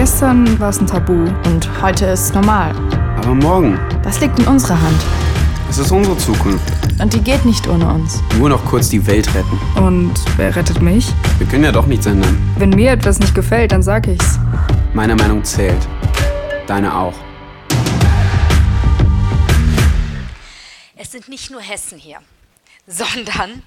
Gestern 0.00 0.58
war 0.58 0.70
es 0.70 0.80
ein 0.80 0.86
Tabu 0.86 1.12
und 1.44 1.82
heute 1.82 2.06
ist 2.06 2.20
es 2.20 2.32
normal. 2.32 2.74
Aber 3.18 3.34
morgen, 3.34 3.78
Das 4.02 4.18
liegt 4.18 4.38
in 4.38 4.46
unserer 4.46 4.80
Hand. 4.80 4.98
es 5.68 5.76
ist 5.76 5.90
unsere 5.90 6.16
Zukunft. 6.16 6.64
Und 6.98 7.12
die 7.12 7.20
geht 7.20 7.44
nicht 7.44 7.68
ohne 7.68 7.86
uns. 7.86 8.22
Nur 8.38 8.48
noch 8.48 8.64
kurz 8.64 8.88
die 8.88 9.06
Welt 9.06 9.28
retten. 9.34 9.60
Und 9.76 10.14
wer 10.38 10.56
rettet 10.56 10.80
mich? 10.80 11.12
Wir 11.36 11.46
können 11.46 11.64
ja 11.64 11.72
doch 11.72 11.84
nichts 11.84 12.06
ändern. 12.06 12.34
Wenn 12.56 12.70
mir 12.70 12.92
etwas 12.92 13.18
nicht 13.18 13.34
gefällt, 13.34 13.72
dann 13.72 13.82
sag 13.82 14.06
ich's. 14.06 14.38
Meine 14.94 15.14
Meinung 15.16 15.44
zählt. 15.44 15.86
Deine 16.66 16.96
auch. 16.96 17.14
Es 20.96 21.12
sind 21.12 21.28
nicht 21.28 21.50
nur 21.50 21.60
Hessen 21.60 21.98
hier, 21.98 22.20
sondern 22.86 23.62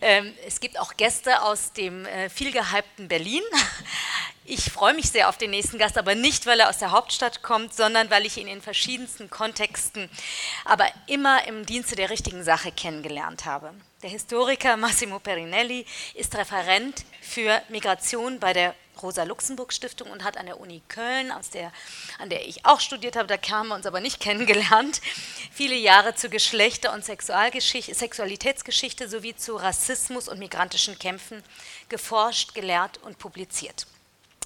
ähm, 0.00 0.32
es 0.46 0.60
gibt 0.60 0.80
auch 0.80 0.96
Gäste 0.96 1.42
aus 1.42 1.74
dem 1.74 2.06
äh, 2.06 2.30
viel 2.30 2.52
gehypten 2.52 3.06
Berlin. 3.06 3.42
Ich 4.50 4.72
freue 4.72 4.94
mich 4.94 5.10
sehr 5.10 5.28
auf 5.28 5.36
den 5.36 5.50
nächsten 5.50 5.76
Gast, 5.76 5.98
aber 5.98 6.14
nicht, 6.14 6.46
weil 6.46 6.60
er 6.60 6.70
aus 6.70 6.78
der 6.78 6.90
Hauptstadt 6.90 7.42
kommt, 7.42 7.74
sondern 7.74 8.08
weil 8.08 8.24
ich 8.24 8.38
ihn 8.38 8.48
in 8.48 8.62
verschiedensten 8.62 9.28
Kontexten, 9.28 10.08
aber 10.64 10.86
immer 11.06 11.46
im 11.46 11.66
Dienste 11.66 11.96
der 11.96 12.08
richtigen 12.08 12.42
Sache 12.42 12.72
kennengelernt 12.72 13.44
habe. 13.44 13.74
Der 14.02 14.08
Historiker 14.08 14.78
Massimo 14.78 15.18
Perinelli 15.18 15.84
ist 16.14 16.34
Referent 16.34 17.04
für 17.20 17.60
Migration 17.68 18.40
bei 18.40 18.54
der 18.54 18.74
Rosa-Luxemburg-Stiftung 19.02 20.10
und 20.10 20.24
hat 20.24 20.38
an 20.38 20.46
der 20.46 20.58
Uni 20.58 20.80
Köln, 20.88 21.30
der, 21.52 21.70
an 22.18 22.30
der 22.30 22.48
ich 22.48 22.64
auch 22.64 22.80
studiert 22.80 23.16
habe, 23.16 23.26
da 23.26 23.36
haben 23.50 23.68
wir 23.68 23.74
uns 23.74 23.84
aber 23.84 24.00
nicht 24.00 24.18
kennengelernt, 24.20 25.02
viele 25.52 25.76
Jahre 25.76 26.14
zu 26.14 26.30
Geschlechter- 26.30 26.94
und 26.94 27.04
Sexualitätsgeschichte 27.04 29.10
sowie 29.10 29.36
zu 29.36 29.56
Rassismus 29.56 30.26
und 30.26 30.38
migrantischen 30.38 30.98
Kämpfen 30.98 31.42
geforscht, 31.90 32.54
gelehrt 32.54 32.96
und 33.02 33.18
publiziert. 33.18 33.86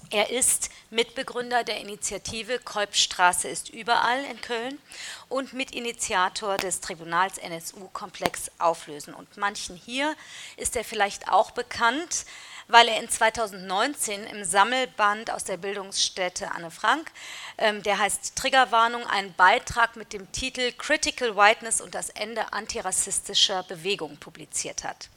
Er 0.09 0.29
ist 0.29 0.69
Mitbegründer 0.91 1.63
der 1.63 1.79
Initiative 1.79 2.59
Kolbstraße 2.59 3.47
ist 3.47 3.69
überall 3.69 4.23
in 4.25 4.39
Köln 4.41 4.79
und 5.27 5.53
Mitinitiator 5.53 6.57
des 6.57 6.81
Tribunals 6.81 7.39
NSU-Komplex 7.39 8.51
Auflösen. 8.59 9.13
Und 9.15 9.37
manchen 9.37 9.75
hier 9.75 10.15
ist 10.55 10.75
er 10.75 10.83
vielleicht 10.83 11.29
auch 11.29 11.51
bekannt, 11.51 12.25
weil 12.67 12.87
er 12.87 12.99
in 12.99 13.09
2019 13.09 14.23
im 14.25 14.43
Sammelband 14.43 15.31
aus 15.31 15.43
der 15.43 15.57
Bildungsstätte 15.57 16.51
Anne 16.51 16.71
Frank, 16.71 17.11
ähm, 17.57 17.83
der 17.83 17.97
heißt 17.97 18.35
Triggerwarnung, 18.35 19.05
einen 19.07 19.33
Beitrag 19.33 19.95
mit 19.95 20.13
dem 20.13 20.31
Titel 20.31 20.71
Critical 20.77 21.35
Whiteness 21.35 21.81
und 21.81 21.95
das 21.95 22.09
Ende 22.09 22.53
antirassistischer 22.53 23.63
Bewegung 23.63 24.17
publiziert 24.17 24.83
hat. 24.83 25.09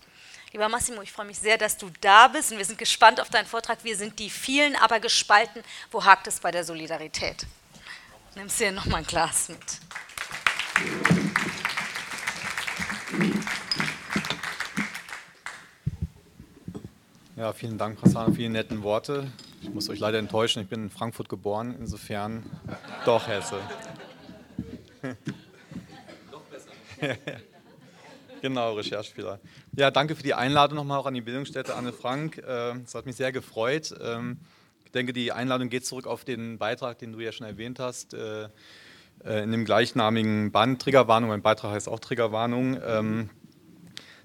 Lieber 0.56 0.70
Massimo, 0.70 1.02
ich 1.02 1.12
freue 1.12 1.26
mich 1.26 1.38
sehr, 1.38 1.58
dass 1.58 1.76
du 1.76 1.90
da 2.00 2.28
bist 2.28 2.50
und 2.50 2.56
wir 2.56 2.64
sind 2.64 2.78
gespannt 2.78 3.20
auf 3.20 3.28
deinen 3.28 3.44
Vortrag. 3.44 3.84
Wir 3.84 3.94
sind 3.94 4.18
die 4.18 4.30
vielen, 4.30 4.74
aber 4.76 5.00
gespalten. 5.00 5.62
Wo 5.90 6.02
hakt 6.02 6.26
es 6.28 6.40
bei 6.40 6.50
der 6.50 6.64
Solidarität? 6.64 7.46
Nimmst 8.36 8.58
dir 8.58 8.72
noch 8.72 8.86
mal 8.86 8.96
ein 8.96 9.06
Glas 9.06 9.50
mit. 9.50 9.58
Ja, 17.36 17.52
vielen 17.52 17.76
Dank, 17.76 18.00
Prasanna, 18.00 18.32
für 18.32 18.38
die 18.38 18.48
netten 18.48 18.82
Worte. 18.82 19.30
Ich 19.60 19.68
muss 19.68 19.90
euch 19.90 19.98
leider 19.98 20.18
enttäuschen, 20.18 20.62
ich 20.62 20.68
bin 20.70 20.84
in 20.84 20.90
Frankfurt 20.90 21.28
geboren, 21.28 21.76
insofern 21.78 22.50
doch 23.04 23.28
Hesse. 23.28 23.60
Doch 26.32 26.40
besser. 26.44 26.70
genau, 28.48 28.74
Recherchefehler. 28.74 29.40
Ja, 29.76 29.90
danke 29.90 30.14
für 30.14 30.22
die 30.22 30.34
Einladung 30.34 30.76
nochmal 30.76 30.98
auch 30.98 31.06
an 31.06 31.14
die 31.14 31.20
Bildungsstätte 31.20 31.74
Anne 31.74 31.92
Frank. 31.92 32.38
Äh, 32.38 32.74
Es 32.84 32.94
hat 32.94 33.06
mich 33.06 33.16
sehr 33.16 33.32
gefreut. 33.32 33.94
Ähm, 34.00 34.38
Ich 34.84 34.92
denke, 34.92 35.12
die 35.12 35.32
Einladung 35.32 35.68
geht 35.68 35.84
zurück 35.84 36.06
auf 36.06 36.24
den 36.24 36.58
Beitrag, 36.58 36.98
den 36.98 37.12
du 37.12 37.20
ja 37.20 37.32
schon 37.32 37.46
erwähnt 37.46 37.78
hast, 37.80 38.14
äh, 38.14 38.44
äh, 39.24 39.42
in 39.42 39.50
dem 39.50 39.64
gleichnamigen 39.64 40.52
Band 40.52 40.80
Triggerwarnung. 40.80 41.28
Mein 41.28 41.42
Beitrag 41.42 41.72
heißt 41.72 41.88
auch 41.88 41.98
Triggerwarnung. 42.00 42.78
Ähm, 42.86 43.30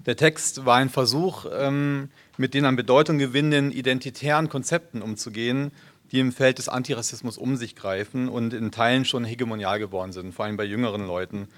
Der 0.06 0.16
Text 0.16 0.64
war 0.64 0.76
ein 0.78 0.88
Versuch, 0.88 1.46
ähm, 1.52 2.10
mit 2.36 2.54
den 2.54 2.64
an 2.64 2.74
Bedeutung 2.76 3.18
gewinnenden 3.18 3.70
identitären 3.70 4.48
Konzepten 4.48 5.00
umzugehen, 5.02 5.70
die 6.10 6.18
im 6.18 6.32
Feld 6.32 6.58
des 6.58 6.68
Antirassismus 6.68 7.38
um 7.38 7.56
sich 7.56 7.76
greifen 7.76 8.28
und 8.28 8.52
in 8.52 8.70
Teilen 8.72 9.04
schon 9.04 9.24
hegemonial 9.24 9.78
geworden 9.78 10.12
sind, 10.12 10.34
vor 10.34 10.44
allem 10.44 10.56
bei 10.56 10.64
jüngeren 10.64 11.06
Leuten. 11.06 11.48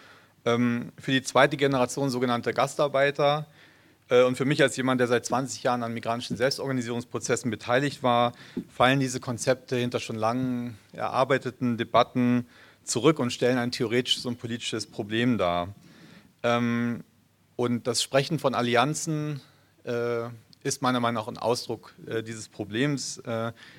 Ähm, 0.45 0.93
Für 0.99 1.13
die 1.13 1.23
zweite 1.23 1.57
Generation 1.57 2.11
sogenannte 2.11 2.53
Gastarbeiter 2.53 3.47
äh, 4.11 4.23
und 4.25 4.37
für 4.37 4.45
mich 4.45 4.63
als 4.63 4.77
jemand, 4.77 5.01
der 5.01 5.09
seit 5.09 5.25
20 5.25 5.63
Jahren 5.63 5.83
an 5.83 5.95
migrantischen 5.95 6.37
Selbstorganisierungsprozessen 6.37 7.51
beteiligt 7.51 8.03
war, 8.03 8.33
fallen 8.69 9.01
diese 9.01 9.21
Konzepte 9.21 9.77
hinter 9.77 10.01
schon 10.01 10.17
lang 10.17 10.77
erarbeiteten 10.93 11.79
Debatten 11.79 12.47
zurück 12.83 13.19
und 13.19 13.33
stellen 13.33 13.57
ein 13.57 13.71
theoretisches 13.71 14.27
und 14.27 14.39
politisches 14.39 14.87
Problem 14.87 15.39
dar. 15.39 15.75
Ähm, 16.43 17.05
und 17.57 17.87
das 17.87 18.03
Sprechen 18.03 18.39
von 18.39 18.55
Allianzen 18.55 19.41
äh, 19.85 20.29
ist 20.63 20.83
meiner 20.83 21.01
Meinung 21.01 21.23
nach 21.23 21.29
ein 21.29 21.39
Ausdruck 21.39 21.95
äh, 22.07 22.23
dieses 22.23 22.49
Problems. 22.49 23.23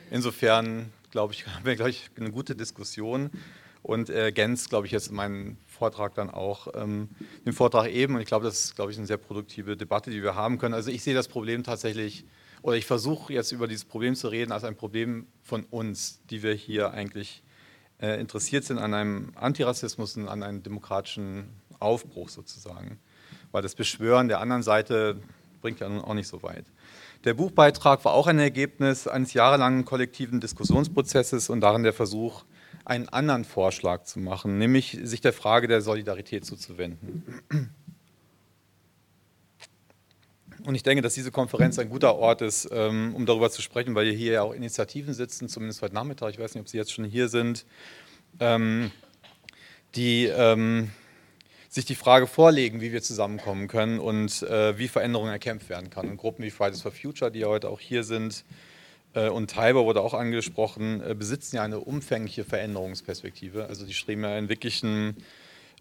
Insofern, 0.09 0.92
glaube 1.12 1.34
ich, 1.34 1.46
haben 1.56 1.66
wir 1.66 1.75
gleich 1.75 2.09
eine 2.18 2.31
gute 2.31 2.56
Diskussion 2.56 3.30
und 3.85 4.09
ergänzt, 4.09 4.69
glaube 4.69 4.88
ich, 4.88 4.91
jetzt 4.91 5.12
meinen 5.12 5.57
Vortrag 5.68 6.16
dann 6.16 6.29
auch 6.29 6.68
ähm, 6.75 7.09
den 7.46 7.53
Vortrag 7.53 7.90
eben. 7.90 8.16
Und 8.16 8.22
ich 8.22 8.28
glaube, 8.28 8.46
das 8.46 8.66
ist, 8.66 8.75
glaube 8.75 8.91
ich, 8.91 8.97
eine 8.97 9.07
sehr 9.07 9.18
produktive 9.18 9.78
Debatte, 9.78 10.12
die 10.12 10.23
wir 10.23 10.35
haben 10.35 10.57
können. 10.57 10.73
Also 10.73 10.91
ich 10.91 11.03
sehe 11.03 11.13
das 11.13 11.28
Problem 11.28 11.63
tatsächlich, 11.63 12.25
oder 12.62 12.78
ich 12.78 12.85
versuche 12.85 13.31
jetzt 13.34 13.51
über 13.51 13.68
dieses 13.68 13.85
Problem 13.85 14.16
zu 14.16 14.28
reden, 14.28 14.51
als 14.51 14.63
ein 14.63 14.75
Problem 14.75 15.28
von 15.44 15.66
uns, 15.66 16.22
die 16.29 16.41
wir 16.41 16.53
hier 16.53 16.91
eigentlich 16.91 17.44
äh, 18.01 18.19
interessiert 18.19 18.63
sind 18.63 18.79
an 18.79 18.94
einem 18.94 19.31
Antirassismus 19.35 20.18
und 20.18 20.28
an 20.28 20.44
einem 20.44 20.63
demokratischen 20.63 21.50
Aufbruch 21.79 22.29
sozusagen 22.29 23.00
weil 23.56 23.62
das 23.62 23.75
Beschwören 23.75 24.28
der 24.28 24.41
anderen 24.41 24.63
Seite 24.63 25.22
bringt 25.62 25.79
ja 25.79 25.88
nun 25.88 26.01
auch 26.01 26.13
nicht 26.13 26.28
so 26.28 26.44
weit. 26.44 26.66
Der 27.24 27.34
Buchbeitrag 27.34 28.03
war 28.03 28.13
auch 28.13 28.28
ein 28.28 28.38
Ergebnis 28.38 29.07
eines 29.07 29.34
jahrelangen 29.34 29.85
kollektiven 29.85 30.41
Diskussionsprozesses 30.41 31.50
und 31.50 31.62
darin 31.62 31.84
der 31.84 31.94
Versuch, 31.94 32.44
einen 32.85 33.09
anderen 33.09 33.44
Vorschlag 33.44 34.03
zu 34.03 34.19
machen, 34.19 34.57
nämlich 34.57 34.97
sich 35.03 35.22
der 35.22 35.34
Frage 35.34 35.68
der 35.68 35.81
Solidarität 35.81 36.46
zuzuwenden. 36.46 37.23
Und 40.66 40.73
ich 40.75 40.84
denke, 40.84 41.01
dass 41.01 41.13
diese 41.13 41.31
Konferenz 41.31 41.78
ein 41.78 41.90
guter 41.90 42.16
Ort 42.16 42.41
ist, 42.41 42.69
ähm, 42.72 43.13
um 43.16 43.25
darüber 43.25 43.51
zu 43.51 43.62
sprechen, 43.62 43.94
weil 43.94 44.12
hier 44.12 44.34
ja 44.34 44.41
auch 44.41 44.53
Initiativen 44.53 45.13
sitzen, 45.13 45.47
zumindest 45.47 45.81
heute 45.81 45.94
Nachmittag, 45.94 46.31
ich 46.31 46.40
weiß 46.40 46.56
nicht, 46.56 46.62
ob 46.62 46.69
Sie 46.69 46.78
jetzt 46.78 46.91
schon 46.91 47.06
hier 47.06 47.28
sind, 47.28 47.66
ähm, 48.40 48.91
die 49.95 50.25
ähm, 50.25 50.90
sich 51.69 51.85
die 51.85 51.95
Frage 51.95 52.25
vorlegen, 52.25 52.81
wie 52.81 52.91
wir 52.91 53.03
zusammenkommen 53.03 53.68
können 53.68 54.00
und 54.00 54.41
äh, 54.44 54.78
wie 54.78 54.88
Veränderung 54.88 55.28
erkämpft 55.28 55.69
werden 55.69 55.90
kann. 55.90 56.09
Und 56.09 56.18
Gruppen 56.18 56.44
wie 56.44 56.51
Fridays 56.51 56.81
for 56.81 56.91
Future, 56.91 57.31
die 57.31 57.40
ja 57.40 57.47
heute 57.47 57.69
auch 57.69 57.79
hier 57.79 58.03
sind, 58.03 58.45
und 59.30 59.52
Taiber 59.52 59.86
wurde 59.86 60.02
auch 60.02 60.14
angesprochen, 60.14 61.02
äh, 61.02 61.16
besitzen 61.16 61.58
ja 61.58 61.64
eine 61.64 61.80
umfängliche 61.80 62.44
Veränderungsperspektive. 62.44 63.66
Also 63.68 63.86
die 63.86 63.94
streben 63.94 64.24
ja 64.24 64.34
einen 64.34 64.50
wirklichen 64.50 65.18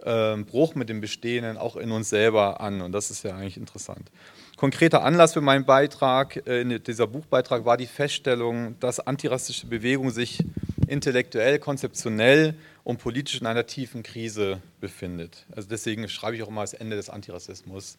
äh, 0.04 0.36
Bruch 0.36 0.74
mit 0.74 0.88
dem 0.88 1.00
Bestehenden 1.00 1.56
auch 1.56 1.76
in 1.76 1.90
uns 1.90 2.10
selber 2.10 2.60
an. 2.60 2.80
Und 2.80 2.92
das 2.92 3.10
ist 3.10 3.24
ja 3.24 3.34
eigentlich 3.36 3.56
interessant. 3.56 4.10
Konkreter 4.56 5.02
Anlass 5.02 5.32
für 5.32 5.40
meinen 5.40 5.64
Beitrag, 5.64 6.46
äh, 6.46 6.78
dieser 6.78 7.06
Buchbeitrag, 7.06 7.64
war 7.64 7.76
die 7.76 7.86
Feststellung, 7.86 8.78
dass 8.80 9.00
antirassistische 9.00 9.66
Bewegung 9.66 10.10
sich 10.10 10.38
intellektuell, 10.86 11.58
konzeptionell 11.58 12.54
und 12.84 12.98
politisch 12.98 13.40
in 13.40 13.46
einer 13.46 13.66
tiefen 13.66 14.02
Krise 14.02 14.60
befindet. 14.80 15.46
Also 15.56 15.68
deswegen 15.68 16.08
schreibe 16.08 16.36
ich 16.36 16.42
auch 16.42 16.48
immer 16.48 16.60
das 16.60 16.74
Ende 16.74 16.96
des 16.96 17.10
Antirassismus. 17.10 17.98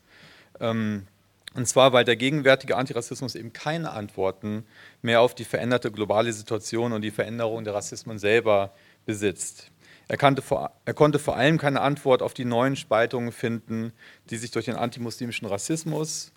Ähm, 0.59 1.07
und 1.55 1.67
zwar, 1.67 1.93
weil 1.93 2.03
der 2.03 2.17
gegenwärtige 2.17 2.75
Antirassismus 2.75 3.33
eben 3.35 3.53
keine 3.53 3.91
Antworten 3.91 4.65
mehr 5.01 5.21
auf 5.21 5.33
die 5.33 5.45
veränderte 5.45 5.89
globale 5.89 6.33
Situation 6.33 6.91
und 6.91 7.01
die 7.01 7.11
Veränderung 7.11 7.63
der 7.63 7.73
Rassismen 7.73 8.19
selber 8.19 8.73
besitzt. 9.05 9.71
Er, 10.09 10.17
vor, 10.41 10.71
er 10.83 10.93
konnte 10.93 11.17
vor 11.17 11.37
allem 11.37 11.57
keine 11.57 11.79
Antwort 11.79 12.21
auf 12.21 12.33
die 12.33 12.45
neuen 12.45 12.75
Spaltungen 12.75 13.31
finden, 13.31 13.93
die 14.29 14.37
sich 14.37 14.51
durch 14.51 14.65
den 14.65 14.75
antimuslimischen 14.75 15.47
Rassismus 15.47 16.33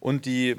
und 0.00 0.24
die 0.24 0.56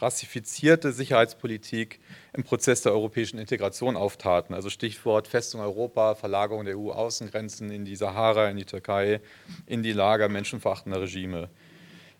rassifizierte 0.00 0.92
Sicherheitspolitik 0.92 2.00
im 2.32 2.44
Prozess 2.44 2.82
der 2.82 2.92
europäischen 2.92 3.38
Integration 3.38 3.96
auftaten. 3.96 4.54
Also 4.54 4.70
Stichwort 4.70 5.28
Festung 5.28 5.60
Europa, 5.60 6.14
Verlagerung 6.14 6.64
der 6.64 6.78
EU-Außengrenzen 6.78 7.70
in 7.70 7.84
die 7.84 7.96
Sahara, 7.96 8.48
in 8.48 8.56
die 8.56 8.64
Türkei, 8.64 9.20
in 9.66 9.82
die 9.82 9.92
Lager 9.92 10.28
menschenverachtender 10.28 11.00
Regime. 11.00 11.48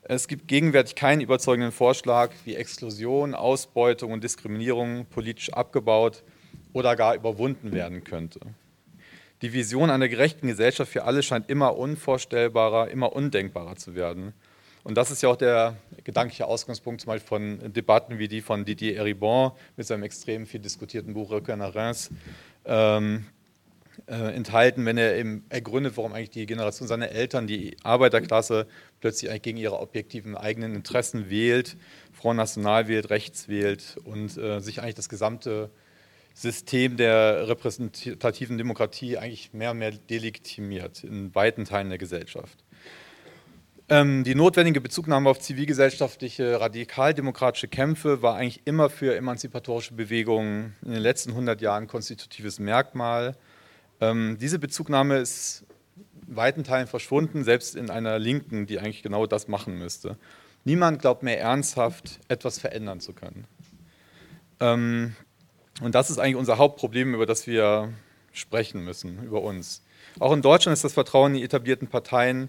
Es 0.06 0.29
gibt 0.29 0.49
gegenwärtig 0.49 0.97
keinen 0.97 1.23
überzeugenden 1.23 1.73
Vorschlag, 1.73 2.31
wie 2.45 2.56
Exklusion, 2.56 3.35
Ausbeutung 3.35 4.12
und 4.12 4.23
Diskriminierung 4.23 5.06
politisch 5.06 5.51
abgebaut 5.51 6.23
oder 6.75 6.95
gar 6.95 7.15
überwunden 7.15 7.73
werden 7.73 8.05
könnte. 8.05 8.41
Die 9.41 9.55
Vision 9.55 9.89
einer 9.89 10.09
gerechten 10.09 10.47
Gesellschaft 10.47 10.93
für 10.93 11.05
alle 11.05 11.23
scheint 11.23 11.49
immer 11.49 11.79
unvorstellbarer, 11.79 12.91
immer 12.91 13.15
undenkbarer 13.15 13.77
zu 13.77 13.95
werden. 13.95 14.35
Und 14.83 14.99
das 14.99 15.11
ist 15.11 15.23
ja 15.23 15.31
auch 15.31 15.37
der 15.37 15.77
gedankliche 16.05 16.47
Ausgangspunkt 16.47 17.01
zum 17.01 17.09
Beispiel 17.09 17.29
von 17.29 17.73
Debatten 17.73 18.19
wie 18.19 18.29
die 18.29 18.43
von 18.43 18.67
Didier 18.67 18.99
Eribon 18.99 19.53
mit 19.77 19.87
seinem 19.87 20.03
extrem 20.03 20.47
viel 20.47 20.61
diskutierten 20.61 21.15
Buch 21.15 21.31
Rückkehr 21.31 21.56
nach 21.56 21.75
Reims 21.75 22.11
ähm, 22.67 23.25
äh, 24.06 24.35
enthalten, 24.35 24.85
wenn 24.85 24.99
er 24.99 25.17
eben 25.17 25.44
ergründet, 25.49 25.96
warum 25.96 26.12
eigentlich 26.12 26.31
die 26.31 26.46
Generation 26.46 26.88
seiner 26.88 27.11
Eltern, 27.11 27.46
die 27.46 27.76
Arbeiterklasse, 27.82 28.67
plötzlich 29.00 29.31
eigentlich 29.31 29.43
gegen 29.43 29.58
ihre 29.58 29.81
objektiven 29.81 30.37
eigenen 30.37 30.75
Interessen 30.75 31.31
wählt, 31.31 31.76
Front 32.12 32.37
National 32.37 32.88
wählt, 32.88 33.11
rechts 33.11 33.49
wählt 33.49 33.96
und 34.05 34.37
äh, 34.37 34.61
sich 34.61 34.81
eigentlich 34.81 34.94
das 34.94 35.08
gesamte 35.08 35.70
System 36.35 36.96
der 36.96 37.49
repräsentativen 37.49 38.58
Demokratie 38.58 39.19
eigentlich 39.19 39.52
mehr 39.52 39.70
und 39.70 39.79
mehr 39.79 39.93
delegitimiert 39.93 41.05
in 41.05 41.35
weiten 41.35 41.64
Teilen 41.64 41.91
der 41.91 41.99
Gesellschaft. 41.99 42.64
Ähm, 43.88 44.25
die 44.25 44.35
notwendige 44.35 44.81
Bezugnahme 44.81 45.29
auf 45.29 45.38
zivilgesellschaftliche, 45.38 46.58
radikaldemokratische 46.58 47.69
Kämpfe 47.69 48.23
war 48.23 48.37
eigentlich 48.37 48.62
immer 48.64 48.88
für 48.88 49.14
emanzipatorische 49.14 49.93
Bewegungen 49.93 50.75
in 50.82 50.93
den 50.93 51.02
letzten 51.02 51.31
100 51.31 51.61
Jahren 51.61 51.87
konstitutives 51.87 52.58
Merkmal. 52.58 53.37
Ähm, 54.11 54.39
diese 54.41 54.59
Bezugnahme 54.59 55.19
ist 55.19 55.65
in 56.29 56.37
weiten 56.37 56.65
Teilen 56.65 56.87
verschwunden, 56.87 57.45
selbst 57.45 57.77
in 57.77 57.91
einer 57.91 58.19
Linken, 58.19 58.67
die 58.67 58.79
eigentlich 58.79 59.03
genau 59.03 59.27
das 59.27 59.49
machen 59.49 59.79
müsste. 59.79 60.17
Niemand 60.65 61.01
glaubt 61.01 61.23
mehr 61.23 61.41
ernsthaft, 61.41 62.21
etwas 62.29 62.59
verändern 62.59 63.01
zu 63.01 63.12
können. 63.12 63.47
Ähm, 64.61 65.15
und 65.83 65.95
das 65.95 66.11
ist 66.11 66.19
eigentlich 66.19 66.37
unser 66.37 66.59
Hauptproblem, 66.59 67.15
über 67.15 67.27
das 67.27 67.47
wir 67.47 67.93
sprechen 68.33 68.85
müssen, 68.85 69.23
über 69.25 69.43
uns. 69.43 69.83
Auch 70.19 70.33
in 70.33 70.43
Deutschland 70.43 70.75
ist 70.75 70.85
das 70.85 70.95
Vertrauen 70.95 71.33
in 71.33 71.39
die 71.39 71.45
etablierten 71.45 71.89
Parteien 71.89 72.49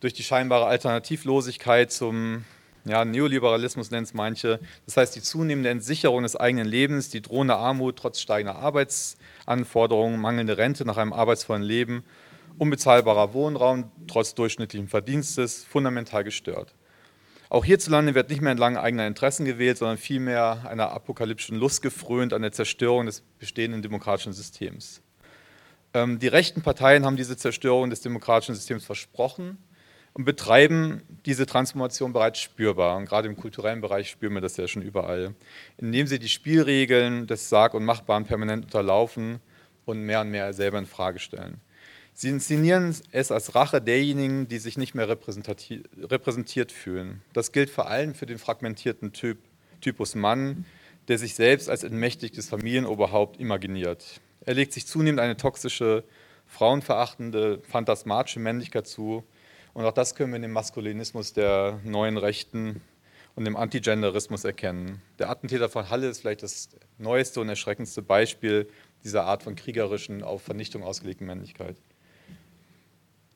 durch 0.00 0.12
die 0.12 0.22
scheinbare 0.22 0.66
Alternativlosigkeit 0.66 1.90
zum 1.90 2.44
ja, 2.86 3.04
Neoliberalismus 3.04 3.90
nennt 3.90 4.06
es 4.06 4.14
manche. 4.14 4.60
Das 4.84 4.96
heißt, 4.96 5.16
die 5.16 5.22
zunehmende 5.22 5.70
Entsicherung 5.70 6.22
des 6.22 6.36
eigenen 6.36 6.68
Lebens, 6.68 7.10
die 7.10 7.20
drohende 7.20 7.56
Armut 7.56 7.98
trotz 7.98 8.20
steigender 8.20 8.56
Arbeitsanforderungen, 8.56 10.20
mangelnde 10.20 10.56
Rente 10.56 10.84
nach 10.84 10.96
einem 10.96 11.12
arbeitsvollen 11.12 11.64
Leben, 11.64 12.04
unbezahlbarer 12.58 13.34
Wohnraum 13.34 13.90
trotz 14.06 14.34
durchschnittlichen 14.34 14.88
Verdienstes, 14.88 15.64
fundamental 15.64 16.22
gestört. 16.22 16.74
Auch 17.48 17.64
hierzulande 17.64 18.14
wird 18.14 18.30
nicht 18.30 18.40
mehr 18.40 18.52
entlang 18.52 18.76
eigener 18.76 19.06
Interessen 19.06 19.44
gewählt, 19.44 19.78
sondern 19.78 19.98
vielmehr 19.98 20.64
einer 20.68 20.90
apokalyptischen 20.90 21.58
Lust 21.58 21.82
gefrönt 21.82 22.32
an 22.32 22.42
der 22.42 22.52
Zerstörung 22.52 23.06
des 23.06 23.22
bestehenden 23.38 23.82
demokratischen 23.82 24.32
Systems. 24.32 25.02
Ähm, 25.92 26.18
die 26.18 26.28
rechten 26.28 26.62
Parteien 26.62 27.04
haben 27.04 27.16
diese 27.16 27.36
Zerstörung 27.36 27.90
des 27.90 28.00
demokratischen 28.00 28.54
Systems 28.54 28.84
versprochen 28.84 29.58
und 30.16 30.24
betreiben 30.24 31.02
diese 31.26 31.44
Transformation 31.44 32.14
bereits 32.14 32.40
spürbar. 32.40 32.96
Und 32.96 33.04
gerade 33.04 33.28
im 33.28 33.36
kulturellen 33.36 33.82
Bereich 33.82 34.08
spüren 34.08 34.32
wir 34.32 34.40
das 34.40 34.56
ja 34.56 34.66
schon 34.66 34.80
überall, 34.80 35.34
indem 35.76 36.06
sie 36.06 36.18
die 36.18 36.30
Spielregeln 36.30 37.26
des 37.26 37.50
Sag- 37.50 37.74
und 37.74 37.84
Machbaren 37.84 38.24
permanent 38.24 38.64
unterlaufen 38.64 39.40
und 39.84 40.00
mehr 40.00 40.22
und 40.22 40.30
mehr 40.30 40.54
selber 40.54 40.78
in 40.78 40.86
Frage 40.86 41.18
stellen. 41.18 41.60
Sie 42.14 42.30
inszenieren 42.30 42.96
es 43.10 43.30
als 43.30 43.54
Rache 43.54 43.82
derjenigen, 43.82 44.48
die 44.48 44.56
sich 44.56 44.78
nicht 44.78 44.94
mehr 44.94 45.06
repräsentiert 45.06 46.72
fühlen. 46.72 47.20
Das 47.34 47.52
gilt 47.52 47.68
vor 47.68 47.90
allem 47.90 48.14
für 48.14 48.24
den 48.24 48.38
fragmentierten 48.38 49.12
typ, 49.12 49.36
Typus 49.82 50.14
Mann, 50.14 50.64
der 51.08 51.18
sich 51.18 51.34
selbst 51.34 51.68
als 51.68 51.84
entmächtigtes 51.84 52.48
Familienoberhaupt 52.48 53.38
imaginiert. 53.38 54.22
Er 54.46 54.54
legt 54.54 54.72
sich 54.72 54.86
zunehmend 54.86 55.20
eine 55.20 55.36
toxische, 55.36 56.04
frauenverachtende, 56.46 57.60
phantasmatische 57.68 58.40
Männlichkeit 58.40 58.86
zu. 58.86 59.22
Und 59.76 59.84
auch 59.84 59.92
das 59.92 60.14
können 60.14 60.32
wir 60.32 60.36
in 60.36 60.42
dem 60.42 60.52
Maskulinismus 60.52 61.34
der 61.34 61.80
neuen 61.84 62.16
Rechten 62.16 62.80
und 63.34 63.44
dem 63.44 63.56
Antigenderismus 63.56 64.44
erkennen. 64.44 65.02
Der 65.18 65.28
Attentäter 65.28 65.68
von 65.68 65.90
Halle 65.90 66.08
ist 66.08 66.22
vielleicht 66.22 66.42
das 66.42 66.70
neueste 66.96 67.42
und 67.42 67.50
erschreckendste 67.50 68.00
Beispiel 68.00 68.70
dieser 69.04 69.24
Art 69.24 69.42
von 69.42 69.54
kriegerischen, 69.54 70.22
auf 70.22 70.40
Vernichtung 70.40 70.82
ausgelegten 70.82 71.26
Männlichkeit. 71.26 71.76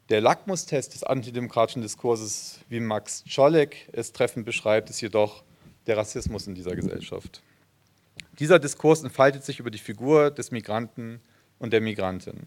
Der 0.09 0.23
Lackmustest 0.23 0.95
des 0.95 1.05
antidemokratischen 1.05 1.83
Diskurses, 1.83 2.61
wie 2.71 2.81
Max 2.81 3.23
Czolek 3.29 3.91
es 3.93 4.15
treffend 4.15 4.47
beschreibt, 4.47 4.89
ist 4.89 5.03
jedoch 5.03 5.45
der 5.87 5.99
Rassismus 5.99 6.47
in 6.47 6.55
dieser 6.55 6.75
Gesellschaft. 6.75 7.43
Dieser 8.39 8.59
Diskurs 8.59 9.03
entfaltet 9.03 9.45
sich 9.45 9.61
über 9.61 9.71
die 9.71 9.77
Figur 9.77 10.31
des 10.31 10.53
Migranten 10.53 11.21
und 11.59 11.75
der 11.75 11.83
Migrantin. 11.83 12.47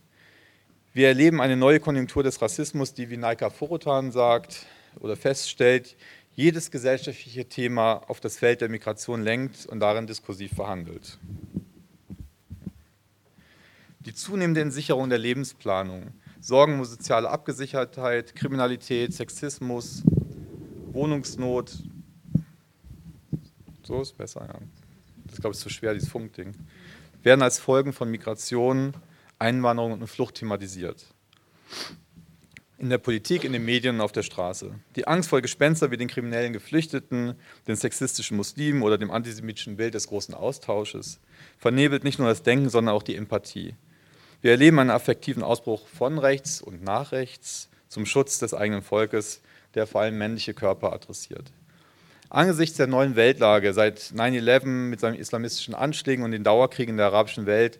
Wir 0.95 1.07
erleben 1.07 1.42
eine 1.42 1.57
neue 1.57 1.80
Konjunktur 1.80 2.22
des 2.22 2.40
Rassismus, 2.40 2.94
die, 2.94 3.10
wie 3.10 3.18
Naika 3.18 3.50
Forotan 3.50 4.12
sagt 4.12 4.68
oder 5.00 5.16
feststellt, 5.16 5.95
jedes 6.36 6.69
gesellschaftliche 6.69 7.45
Thema 7.45 8.04
auf 8.07 8.19
das 8.19 8.38
Feld 8.38 8.62
der 8.62 8.69
Migration 8.69 9.24
lenkt 9.24 9.66
und 9.66 9.80
darin 9.80 10.06
diskursiv 10.06 10.54
verhandelt. 10.54 11.18
Die 14.01 14.13
zunehmende 14.13 14.62
Entsicherung 14.62 15.10
der 15.10 15.18
Lebensplanung, 15.18 16.12
Sorgen 16.40 16.75
um 16.75 16.86
soziale 16.86 17.28
Abgesichertheit, 17.28 18.36
Kriminalität, 18.36 19.16
Sexismus, 19.16 20.04
Wohnungsnot. 20.92 21.72
So 23.81 24.00
ist 24.00 24.16
besser, 24.16 24.46
ja. 24.48 24.60
Das 25.25 25.42
glaube 25.42 25.56
ich 25.56 25.60
zu 25.60 25.69
schwer, 25.69 25.96
dieses 25.96 26.10
Funkding. 26.10 26.54
Werden 27.24 27.42
als 27.42 27.57
Folgen 27.57 27.94
von 27.94 28.12
Migration, 28.12 28.94
Einwanderung 29.44 29.92
und 29.92 30.07
Flucht 30.07 30.36
thematisiert. 30.36 31.06
In 32.78 32.90
der 32.90 32.98
Politik, 32.98 33.44
in 33.44 33.51
den 33.51 33.66
Medien 33.66 33.95
und 33.95 34.01
auf 34.01 34.13
der 34.13 34.24
Straße. 34.24 34.74
Die 34.95 35.06
Angst 35.06 35.30
vor 35.30 35.42
Gespenster 35.42 35.92
wie 35.92 35.98
den 35.98 36.07
kriminellen 36.07 36.54
Geflüchteten, 36.54 37.36
den 37.68 37.75
sexistischen 37.75 38.38
Muslimen 38.38 38.81
oder 38.81 38.98
dem 38.98 39.12
antisemitischen 39.12 39.75
Bild 39.75 39.94
des 39.94 40.07
großen 40.07 40.34
Austausches 40.34 41.19
vernebelt 41.57 42.06
nicht 42.06 42.19
nur 42.19 42.30
das 42.30 42.44
Denken, 42.44 42.69
sondern 42.69 42.95
auch 42.95 43.04
die 43.04 43.16
Empathie. 43.16 43.75
Wir 44.42 44.51
erleben 44.51 44.80
einen 44.80 44.90
affektiven 44.90 45.44
Ausbruch 45.44 45.88
von 45.88 46.19
rechts 46.19 46.62
und 46.62 46.81
nach 46.81 47.12
rechts 47.12 47.69
zum 47.89 48.06
Schutz 48.06 48.39
des 48.39 48.54
eigenen 48.54 48.81
Volkes, 48.81 49.42
der 49.75 49.88
vor 49.88 50.01
allem 50.01 50.18
männliche 50.18 50.54
Körper 50.54 50.94
adressiert. 50.94 51.51
Angesichts 52.30 52.78
der 52.78 52.88
neuen 52.88 53.16
Weltlage 53.16 53.74
seit 53.74 54.00
9-11 54.00 54.66
mit 54.66 55.00
seinen 55.01 55.16
islamistischen 55.16 55.75
Anschlägen 55.75 56.24
und 56.24 56.31
den 56.31 56.44
Dauerkriegen 56.44 56.94
in 56.94 56.98
der 56.98 57.07
arabischen 57.07 57.46
Welt 57.46 57.80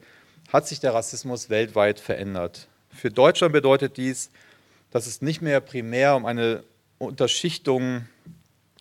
hat 0.54 0.68
sich 0.68 0.80
der 0.80 0.94
Rassismus 0.94 1.50
weltweit 1.50 2.00
verändert. 2.00 2.68
Für 2.90 3.10
Deutschland 3.10 3.52
bedeutet 3.52 3.98
dies, 3.98 4.30
dass 4.92 5.08
es 5.08 5.22
nicht 5.22 5.42
mehr 5.42 5.60
primär 5.60 6.16
um 6.16 6.26
eine 6.26 6.64
Unterschichtung 7.00 8.08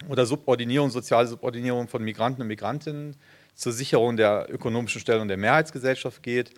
oder 0.08 0.26
Subordinierung, 0.26 0.90
soziale 0.90 1.26
Subordinierung 1.26 1.88
von 1.88 2.04
Migranten 2.04 2.42
und 2.42 2.48
Migrantinnen 2.48 3.16
zur 3.54 3.72
Sicherung 3.72 4.16
der 4.16 4.46
ökonomischen 4.50 5.00
Stellung 5.00 5.28
der 5.28 5.38
Mehrheitsgesellschaft 5.38 6.22
geht, 6.22 6.52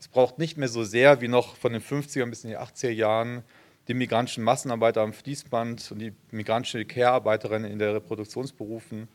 es 0.00 0.08
braucht 0.08 0.38
nicht 0.38 0.56
mehr 0.56 0.68
so 0.68 0.82
sehr 0.82 1.20
wie 1.20 1.28
noch 1.28 1.56
von 1.56 1.74
den 1.74 1.82
50er 1.82 2.24
bis 2.26 2.44
in 2.44 2.50
die 2.50 2.58
80er 2.58 2.88
Jahren 2.90 3.42
die 3.86 3.92
migrantischen 3.92 4.42
Massenarbeiter 4.42 5.02
am 5.02 5.12
Fließband 5.12 5.92
und 5.92 5.98
die 5.98 6.14
migrantischen 6.30 6.88
Care-Arbeiterinnen 6.88 7.70
in 7.70 7.78
der 7.78 7.94
Reproduktionsberufen, 7.96 9.08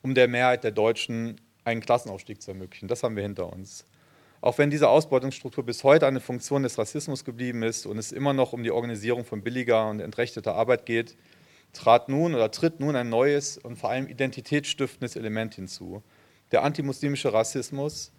um 0.00 0.14
der 0.14 0.28
Mehrheit 0.28 0.64
der 0.64 0.70
Deutschen 0.70 1.38
einen 1.64 1.82
Klassenaufstieg 1.82 2.40
zu 2.40 2.52
ermöglichen. 2.52 2.88
Das 2.88 3.02
haben 3.02 3.14
wir 3.14 3.22
hinter 3.22 3.52
uns. 3.52 3.84
Auch 4.42 4.58
wenn 4.58 4.70
diese 4.70 4.88
Ausbeutungsstruktur 4.88 5.64
bis 5.64 5.84
heute 5.84 6.04
eine 6.04 6.18
Funktion 6.18 6.64
des 6.64 6.76
Rassismus 6.76 7.24
geblieben 7.24 7.62
ist 7.62 7.86
und 7.86 7.96
es 7.96 8.10
immer 8.10 8.32
noch 8.32 8.52
um 8.52 8.64
die 8.64 8.72
Organisierung 8.72 9.24
von 9.24 9.40
billiger 9.40 9.88
und 9.88 10.00
entrechteter 10.00 10.56
Arbeit 10.56 10.84
geht, 10.84 11.16
trat 11.72 12.08
nun 12.08 12.34
oder 12.34 12.50
tritt 12.50 12.80
nun 12.80 12.96
ein 12.96 13.08
neues 13.08 13.56
und 13.56 13.76
vor 13.76 13.90
allem 13.90 14.08
identitätsstiftendes 14.08 15.14
Element 15.14 15.54
hinzu. 15.54 16.02
Der 16.50 16.64
antimuslimische 16.64 17.32
Rassismus, 17.32 18.10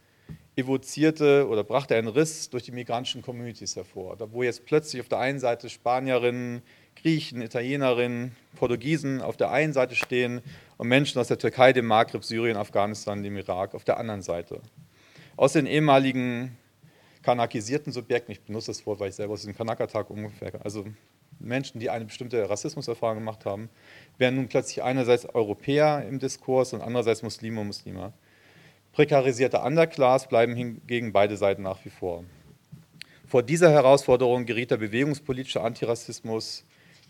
evozierte 0.56 1.46
oder 1.50 1.66
brachte 1.66 1.96
einen 1.98 2.08
Riss 2.08 2.50
durch 2.50 2.64
die 2.64 2.72
migrantischen 2.72 3.22
Communities 3.22 3.76
hervor. 3.76 4.16
Da 4.16 4.32
wo 4.32 4.44
jetzt 4.44 4.66
plötzlich 4.66 5.02
auf 5.02 5.10
der 5.10 5.20
einen 5.20 5.40
Seite 5.40 5.70
Spanierinnen, 5.70 6.62
Griechen, 6.96 7.42
Italienerinnen, 7.42 8.34
Portugiesen 8.56 9.22
auf 9.22 9.36
der 9.36 9.52
einen 9.52 9.74
Seite 9.74 9.96
stehen 9.96 10.42
und 10.78 10.88
Menschen 10.88 11.20
aus 11.20 11.28
der 11.28 11.38
Türkei, 11.38 11.74
dem 11.74 11.86
Maghreb, 11.86 12.24
Syrien, 12.24 12.56
Afghanistan, 12.56 13.24
dem 13.24 13.36
Irak 13.36 13.76
auf 13.76 13.84
der 13.84 13.98
anderen 13.98 14.22
Seite. 14.22 14.62
Aus 15.36 15.54
den 15.54 15.66
ehemaligen 15.66 16.58
kanakisierten 17.24 17.92
Subjekten, 17.92 18.32
ich 18.32 18.42
benutze 18.42 18.68
das 18.68 18.86
Wort, 18.86 19.00
weil 19.00 19.10
ich 19.10 19.16
selber 19.16 19.34
aus 19.34 19.44
dem 19.44 19.56
Kanaka-Tag 19.56 20.10
ungefähr, 20.10 20.52
also 20.64 20.86
Menschen, 21.40 21.80
die 21.80 21.90
eine 21.90 22.06
bestimmte 22.06 22.48
Rassismuserfahrung 22.48 23.18
gemacht 23.18 23.46
haben, 23.46 23.70
werden 24.18 24.36
nun 24.36 24.48
plötzlich 24.48 24.84
einerseits 24.84 25.26
Europäer 25.26 26.06
im 26.08 26.20
Diskurs 26.20 26.74
und 26.74 26.82
andererseits 26.82 27.24
Muslime 27.24 27.62
und 27.62 27.68
Muslime. 27.68 28.14
Prekarisierte 28.92 29.60
Underclass 29.60 30.28
bleiben 30.28 30.56
hingegen 30.56 31.12
beide 31.12 31.36
Seiten 31.36 31.64
nach 31.64 31.84
wie 31.84 31.90
vor. 31.90 32.24
Vor 33.26 33.42
dieser 33.42 33.72
Herausforderung 33.72 34.46
geriet 34.46 34.70
der 34.70 34.78
bewegungspolitische 34.78 35.62
Antirassismus 35.62 36.64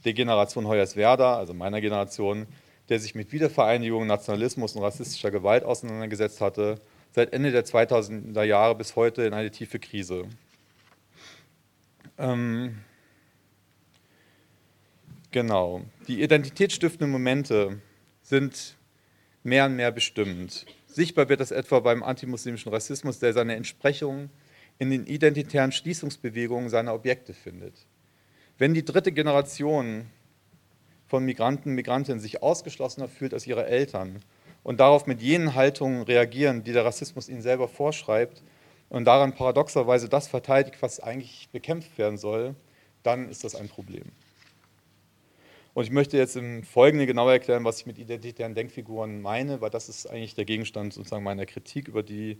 der 0.06 0.14
Generation 0.14 0.68
Hoyerswerda, 0.68 1.36
also 1.36 1.54
meiner 1.54 1.82
Generation, 1.82 2.48
der 2.88 3.00
sich 3.00 3.16
mit 3.16 3.34
Wiedervereinigung, 3.34 4.08
Nationalismus 4.08 4.76
und 4.76 4.84
rassistischer 4.84 5.32
Gewalt 5.32 5.66
auseinandergesetzt 5.66 6.40
hatte, 6.40 6.80
seit 7.14 7.32
Ende 7.32 7.52
der 7.52 7.66
2000er 7.66 8.44
Jahre 8.44 8.76
bis 8.76 8.96
heute 8.96 9.24
in 9.24 9.34
eine 9.34 9.52
tiefe 9.52 9.80
Krise. 9.80 10.26
Ähm 12.18 12.80
Genau. 15.34 15.82
Die 16.08 16.22
identitätsstiftenden 16.22 17.10
Momente 17.10 17.82
sind 18.22 18.78
mehr 19.42 19.66
und 19.66 19.76
mehr 19.76 19.92
bestimmend. 19.92 20.68
Sichtbar 20.86 21.28
wird 21.28 21.40
das 21.40 21.50
etwa 21.50 21.80
beim 21.80 22.04
antimuslimischen 22.04 22.72
Rassismus, 22.72 23.18
der 23.18 23.34
seine 23.34 23.56
Entsprechung 23.56 24.30
in 24.78 24.92
den 24.92 25.08
identitären 25.08 25.72
Schließungsbewegungen 25.72 26.70
seiner 26.70 26.94
Objekte 26.94 27.34
findet. 27.34 27.74
Wenn 28.60 28.76
die 28.76 28.86
dritte 28.86 29.12
Generation 29.12 30.06
von 31.08 31.26
Migranten, 31.26 31.74
Migrantinnen 31.74 32.20
sich 32.20 32.44
ausgeschlossener 32.44 33.08
fühlt 33.08 33.34
als 33.34 33.48
ihre 33.48 33.66
Eltern 33.66 34.20
und 34.64 34.80
darauf 34.80 35.06
mit 35.06 35.22
jenen 35.22 35.56
Haltungen 35.56 36.04
reagieren, 36.04 36.64
die 36.64 36.74
der 36.74 36.86
Rassismus 36.86 37.30
ihnen 37.30 37.42
selber 37.42 37.68
vorschreibt 37.68 38.42
und 38.90 39.06
daran 39.06 39.34
paradoxerweise 39.34 40.10
das 40.10 40.28
verteidigt, 40.28 40.82
was 40.82 41.00
eigentlich 41.00 41.50
bekämpft 41.52 41.98
werden 41.98 42.18
soll, 42.18 42.56
dann 43.04 43.30
ist 43.30 43.44
das 43.44 43.56
ein 43.56 43.68
Problem. 43.68 44.06
Und 45.74 45.84
ich 45.84 45.92
möchte 45.92 46.18
jetzt 46.18 46.36
im 46.36 46.64
Folgenden 46.64 47.08
genau 47.08 47.28
erklären, 47.30 47.64
was 47.64 47.80
ich 47.80 47.86
mit 47.88 47.98
identitären 47.98 48.54
Denkfiguren 48.54 49.22
meine, 49.22 49.60
weil 49.60 49.72
das 49.72 49.90
ist 49.90 50.06
eigentlich 50.06 50.36
der 50.36 50.46
Gegenstand 50.46 50.94
sozusagen 50.94 51.24
meiner 51.24 51.48
Kritik, 51.48 51.88
über 51.88 52.04
die 52.04 52.38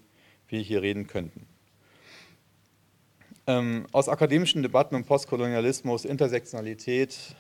wir 0.48 0.60
hier 0.60 0.84
reden 0.84 1.08
könnten. 1.08 1.48
Ähm, 3.48 3.88
aus 3.92 4.08
akademischen 4.08 4.62
Debatten 4.62 4.96
um 4.96 5.04
Postkolonialismus, 5.04 6.06
Intersektionalität 6.06 7.36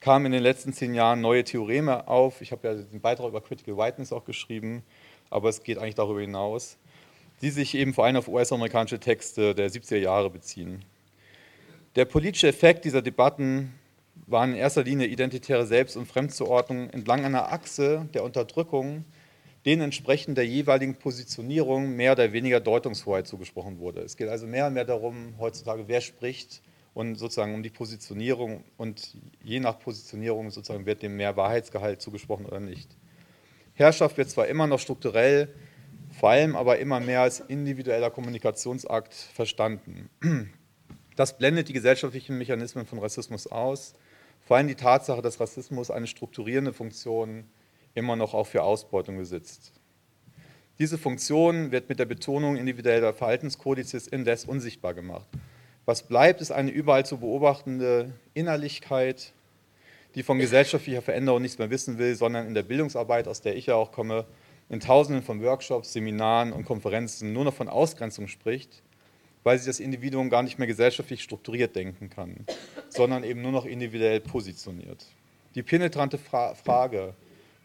kamen 0.00 0.26
in 0.26 0.32
den 0.32 0.42
letzten 0.42 0.72
zehn 0.72 0.94
Jahren 0.94 1.20
neue 1.20 1.44
Theoreme 1.44 2.08
auf. 2.08 2.40
Ich 2.40 2.52
habe 2.52 2.66
ja 2.66 2.74
den 2.74 3.00
Beitrag 3.00 3.28
über 3.28 3.40
Critical 3.40 3.76
Whiteness 3.76 4.12
auch 4.12 4.24
geschrieben, 4.24 4.82
aber 5.28 5.48
es 5.48 5.62
geht 5.62 5.78
eigentlich 5.78 5.94
darüber 5.94 6.20
hinaus, 6.20 6.78
die 7.42 7.50
sich 7.50 7.74
eben 7.74 7.94
vor 7.94 8.06
allem 8.06 8.16
auf 8.16 8.28
US-amerikanische 8.28 8.98
Texte 8.98 9.54
der 9.54 9.70
70er 9.70 9.98
Jahre 9.98 10.30
beziehen. 10.30 10.84
Der 11.96 12.06
politische 12.06 12.48
Effekt 12.48 12.84
dieser 12.84 13.02
Debatten 13.02 13.74
waren 14.26 14.52
in 14.52 14.56
erster 14.56 14.84
Linie 14.84 15.06
identitäre 15.06 15.66
Selbst- 15.66 15.96
und 15.96 16.06
Fremdzuordnung 16.06 16.90
entlang 16.90 17.24
einer 17.24 17.52
Achse 17.52 18.08
der 18.14 18.24
Unterdrückung, 18.24 19.04
denen 19.66 19.82
entsprechend 19.82 20.38
der 20.38 20.46
jeweiligen 20.46 20.94
Positionierung 20.94 21.94
mehr 21.94 22.12
oder 22.12 22.32
weniger 22.32 22.60
Deutungshoheit 22.60 23.26
zugesprochen 23.26 23.78
wurde. 23.78 24.00
Es 24.00 24.16
geht 24.16 24.28
also 24.28 24.46
mehr 24.46 24.66
und 24.68 24.74
mehr 24.74 24.84
darum, 24.84 25.34
heutzutage, 25.38 25.84
wer 25.86 26.00
spricht 26.00 26.62
und 26.94 27.16
sozusagen 27.16 27.54
um 27.54 27.62
die 27.62 27.70
Positionierung 27.70 28.64
und 28.76 29.16
je 29.42 29.60
nach 29.60 29.78
Positionierung 29.78 30.50
sozusagen 30.50 30.86
wird 30.86 31.02
dem 31.02 31.16
mehr 31.16 31.36
Wahrheitsgehalt 31.36 32.02
zugesprochen 32.02 32.46
oder 32.46 32.60
nicht. 32.60 32.96
Herrschaft 33.74 34.16
wird 34.16 34.30
zwar 34.30 34.48
immer 34.48 34.66
noch 34.66 34.78
strukturell, 34.78 35.54
vor 36.18 36.30
allem 36.30 36.56
aber 36.56 36.78
immer 36.78 37.00
mehr 37.00 37.22
als 37.22 37.40
individueller 37.40 38.10
Kommunikationsakt 38.10 39.14
verstanden. 39.14 40.10
Das 41.16 41.36
blendet 41.36 41.68
die 41.68 41.72
gesellschaftlichen 41.72 42.38
Mechanismen 42.38 42.86
von 42.86 42.98
Rassismus 42.98 43.46
aus 43.46 43.94
vor 44.50 44.56
allem 44.56 44.68
die 44.68 44.74
Tatsache, 44.74 45.22
dass 45.22 45.38
Rassismus 45.38 45.90
eine 45.90 46.06
strukturierende 46.06 46.72
Funktion 46.72 47.44
immer 47.94 48.16
noch 48.16 48.34
auch 48.34 48.46
für 48.46 48.62
Ausbeutung 48.62 49.16
besitzt. 49.16 49.72
Diese 50.78 50.98
Funktion 50.98 51.72
wird 51.72 51.88
mit 51.88 51.98
der 51.98 52.06
Betonung 52.06 52.56
individueller 52.56 53.12
Verhaltenskodizes 53.12 54.08
indes 54.08 54.46
unsichtbar 54.46 54.94
gemacht. 54.94 55.28
Was 55.90 56.04
bleibt, 56.04 56.40
ist 56.40 56.52
eine 56.52 56.70
überall 56.70 57.04
zu 57.04 57.18
beobachtende 57.18 58.12
Innerlichkeit, 58.32 59.32
die 60.14 60.22
von 60.22 60.38
gesellschaftlicher 60.38 61.02
Veränderung 61.02 61.42
nichts 61.42 61.58
mehr 61.58 61.68
wissen 61.68 61.98
will, 61.98 62.14
sondern 62.14 62.46
in 62.46 62.54
der 62.54 62.62
Bildungsarbeit, 62.62 63.26
aus 63.26 63.40
der 63.40 63.56
ich 63.56 63.66
ja 63.66 63.74
auch 63.74 63.90
komme, 63.90 64.24
in 64.68 64.78
Tausenden 64.78 65.24
von 65.24 65.42
Workshops, 65.42 65.92
Seminaren 65.92 66.52
und 66.52 66.64
Konferenzen 66.64 67.32
nur 67.32 67.42
noch 67.42 67.54
von 67.54 67.68
Ausgrenzung 67.68 68.28
spricht 68.28 68.84
weil 69.42 69.58
sich 69.58 69.66
das 69.66 69.80
Individuum 69.80 70.30
gar 70.30 70.44
nicht 70.44 70.60
mehr 70.60 70.68
gesellschaftlich 70.68 71.24
strukturiert 71.24 71.74
denken 71.74 72.08
kann, 72.08 72.46
sondern 72.88 73.24
eben 73.24 73.42
nur 73.42 73.50
noch 73.50 73.64
individuell 73.64 74.20
positioniert. 74.20 75.04
Die 75.56 75.64
penetrante 75.64 76.18
Fra 76.18 76.54
Frage, 76.54 77.14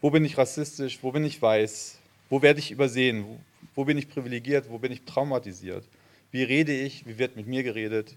wo 0.00 0.10
bin 0.10 0.24
ich 0.24 0.36
rassistisch, 0.36 0.98
wo 1.00 1.12
bin 1.12 1.24
ich 1.24 1.40
weiß, 1.40 2.00
wo 2.28 2.42
werde 2.42 2.58
ich 2.58 2.72
übersehen, 2.72 3.24
wo, 3.24 3.38
wo 3.76 3.84
bin 3.84 3.98
ich 3.98 4.08
privilegiert, 4.08 4.68
wo 4.68 4.78
bin 4.78 4.90
ich 4.90 5.04
traumatisiert, 5.04 5.84
wie 6.36 6.42
rede 6.42 6.72
ich, 6.72 7.06
wie 7.06 7.16
wird 7.16 7.34
mit 7.34 7.46
mir 7.46 7.62
geredet, 7.62 8.14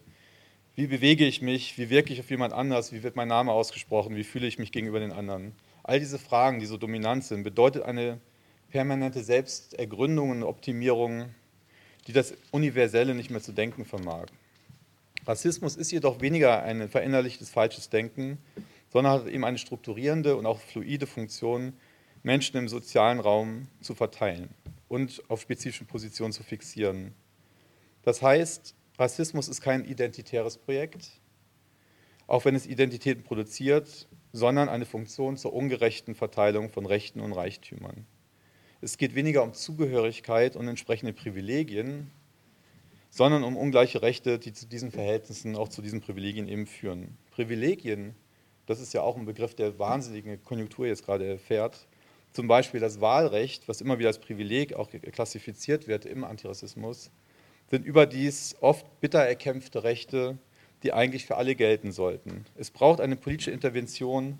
wie 0.76 0.88
bewege 0.88 1.26
ich 1.26 1.42
mich, 1.42 1.78
wie 1.78 1.90
wirke 1.90 2.12
ich 2.12 2.20
auf 2.20 2.30
jemand 2.30 2.52
anders, 2.52 2.92
wie 2.92 3.02
wird 3.02 3.16
mein 3.16 3.30
Name 3.30 3.54
ausgesprochen, 3.54 4.18
wie 4.18 4.26
fühle 4.26 4.46
ich 4.46 4.60
mich 4.60 4.74
gegenüber 4.74 5.00
den 5.00 5.14
anderen. 5.14 5.54
All 5.84 6.00
diese 6.00 6.20
Fragen, 6.20 6.60
die 6.60 6.66
so 6.66 6.76
dominant 6.76 7.24
sind, 7.24 7.44
bedeutet 7.44 7.84
eine 7.84 8.20
permanente 8.72 9.24
Selbstergründung 9.24 10.32
und 10.32 10.44
Optimierung 10.44 11.34
die 12.08 12.14
das 12.14 12.34
Universelle 12.52 13.14
nicht 13.14 13.30
mehr 13.30 13.42
zu 13.42 13.52
denken 13.52 13.86
vermag. 13.86 14.26
Rassismus 15.26 15.76
ist 15.76 15.92
jedoch 15.92 16.22
weniger 16.22 16.64
ein 16.64 16.90
verinnerlichtes 16.90 17.50
falsches 17.52 17.90
Denken, 17.90 18.40
sondern 18.92 19.14
hat 19.14 19.28
eben 19.28 19.46
eine 19.46 19.60
strukturierende 19.60 20.36
und 20.36 20.46
auch 20.46 20.60
fluide 20.60 21.06
Funktion, 21.06 21.74
Menschen 22.24 22.58
im 22.58 22.68
sozialen 22.68 23.20
Raum 23.20 23.68
zu 23.82 23.94
verteilen 23.94 24.50
und 24.88 25.22
auf 25.30 25.42
spezifischen 25.42 25.88
Positionen 25.88 26.34
zu 26.34 26.44
fixieren. 26.44 27.14
Das 28.04 28.22
heißt, 28.22 28.76
Rassismus 28.98 29.48
ist 29.48 29.62
kein 29.62 29.86
identitäres 29.86 30.58
Projekt, 30.58 31.22
auch 32.28 32.46
wenn 32.46 32.56
es 32.56 32.66
Identitäten 32.66 33.24
produziert, 33.24 34.08
sondern 34.34 34.70
eine 34.70 34.86
Funktion 34.86 35.38
zur 35.38 35.54
ungerechten 35.54 36.16
Verteilung 36.16 36.70
von 36.70 36.86
Rechten 36.86 37.20
und 37.20 37.34
Reichtümern. 37.34 38.06
Es 38.82 38.98
geht 38.98 39.16
weniger 39.16 39.44
um 39.44 39.54
Zugehörigkeit 39.54 40.56
und 40.56 40.68
entsprechende 40.68 41.14
Privilegien, 41.14 42.12
sondern 43.10 43.44
um 43.44 43.58
ungleiche 43.58 44.02
Rechte, 44.02 44.40
die 44.40 44.54
zu 44.54 44.68
diesen 44.68 44.92
Verhältnissen, 44.92 45.56
auch 45.56 45.68
zu 45.68 45.82
diesen 45.82 46.00
Privilegien 46.02 46.48
eben 46.48 46.68
führen. 46.68 47.18
Privilegien, 47.32 48.16
das 48.68 48.80
ist 48.80 48.94
ja 48.94 49.02
auch 49.02 49.18
ein 49.18 49.26
Begriff, 49.26 49.56
der 49.56 49.80
wahnsinnige 49.80 50.38
Konjunktur 50.38 50.86
jetzt 50.88 51.06
gerade 51.06 51.26
erfährt. 51.26 51.88
Zum 52.32 52.48
Beispiel 52.48 52.80
das 52.80 53.02
Wahlrecht, 53.02 53.68
was 53.68 53.82
immer 53.82 53.98
wieder 53.98 54.10
als 54.10 54.20
Privileg 54.20 54.74
auch 54.74 54.90
klassifiziert 55.12 55.88
wird 55.88 56.06
im 56.06 56.24
Antirassismus, 56.24 57.10
sind 57.70 57.86
überdies 57.86 58.56
oft 58.62 58.86
bitter 59.00 59.20
erkämpfte 59.20 59.84
Rechte, 59.84 60.38
die 60.84 60.94
eigentlich 60.94 61.26
für 61.26 61.38
alle 61.38 61.56
gelten 61.56 61.92
sollten. 61.92 62.46
Es 62.56 62.72
braucht 62.72 63.02
eine 63.02 63.16
politische 63.16 63.52
Intervention, 63.52 64.40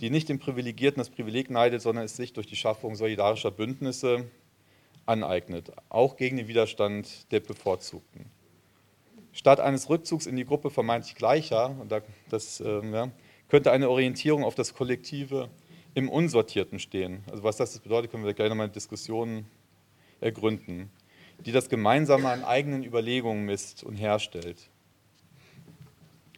die 0.00 0.10
nicht 0.10 0.28
den 0.28 0.38
Privilegierten 0.38 1.00
das 1.00 1.10
Privileg 1.10 1.50
neidet, 1.50 1.82
sondern 1.82 2.04
es 2.04 2.16
sich 2.16 2.32
durch 2.32 2.46
die 2.46 2.56
Schaffung 2.56 2.96
solidarischer 2.96 3.50
Bündnisse 3.50 4.26
aneignet, 5.06 5.72
auch 5.88 6.16
gegen 6.16 6.36
den 6.36 6.48
Widerstand 6.48 7.30
der 7.32 7.40
Bevorzugten. 7.40 8.26
Statt 9.32 9.60
eines 9.60 9.88
Rückzugs 9.88 10.26
in 10.26 10.36
die 10.36 10.44
Gruppe 10.44 10.70
vermeintlich 10.70 11.14
Gleicher, 11.16 11.74
das, 12.30 12.60
äh, 12.60 12.86
ja, 12.90 13.10
könnte 13.48 13.72
eine 13.72 13.90
Orientierung 13.90 14.44
auf 14.44 14.54
das 14.54 14.74
Kollektive 14.74 15.50
im 15.94 16.08
Unsortierten 16.08 16.78
stehen. 16.78 17.24
Also 17.30 17.42
was 17.42 17.56
das 17.56 17.78
bedeutet, 17.78 18.10
können 18.10 18.24
wir 18.24 18.34
gleich 18.34 18.48
nochmal 18.48 18.66
in 18.66 18.72
Diskussionen 18.72 19.46
ergründen, 20.20 20.90
die 21.38 21.52
das 21.52 21.68
Gemeinsame 21.68 22.28
an 22.28 22.44
eigenen 22.44 22.84
Überlegungen 22.84 23.44
misst 23.44 23.84
und 23.84 23.94
herstellt. 23.94 24.70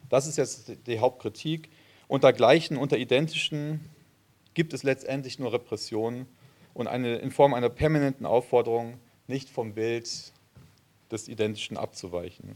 Das 0.09 0.27
ist 0.27 0.37
jetzt 0.37 0.71
die 0.87 0.99
Hauptkritik. 0.99 1.69
Unter 2.07 2.31
gleichen, 2.31 2.77
unter 2.77 2.97
identischen 2.97 3.81
gibt 4.53 4.73
es 4.73 4.83
letztendlich 4.83 5.39
nur 5.39 5.53
Repression 5.53 6.25
und 6.73 6.87
eine, 6.87 7.17
in 7.17 7.31
Form 7.31 7.53
einer 7.53 7.69
permanenten 7.69 8.25
Aufforderung, 8.25 8.99
nicht 9.27 9.49
vom 9.49 9.73
Bild 9.73 10.09
des 11.11 11.27
Identischen 11.27 11.77
abzuweichen. 11.77 12.55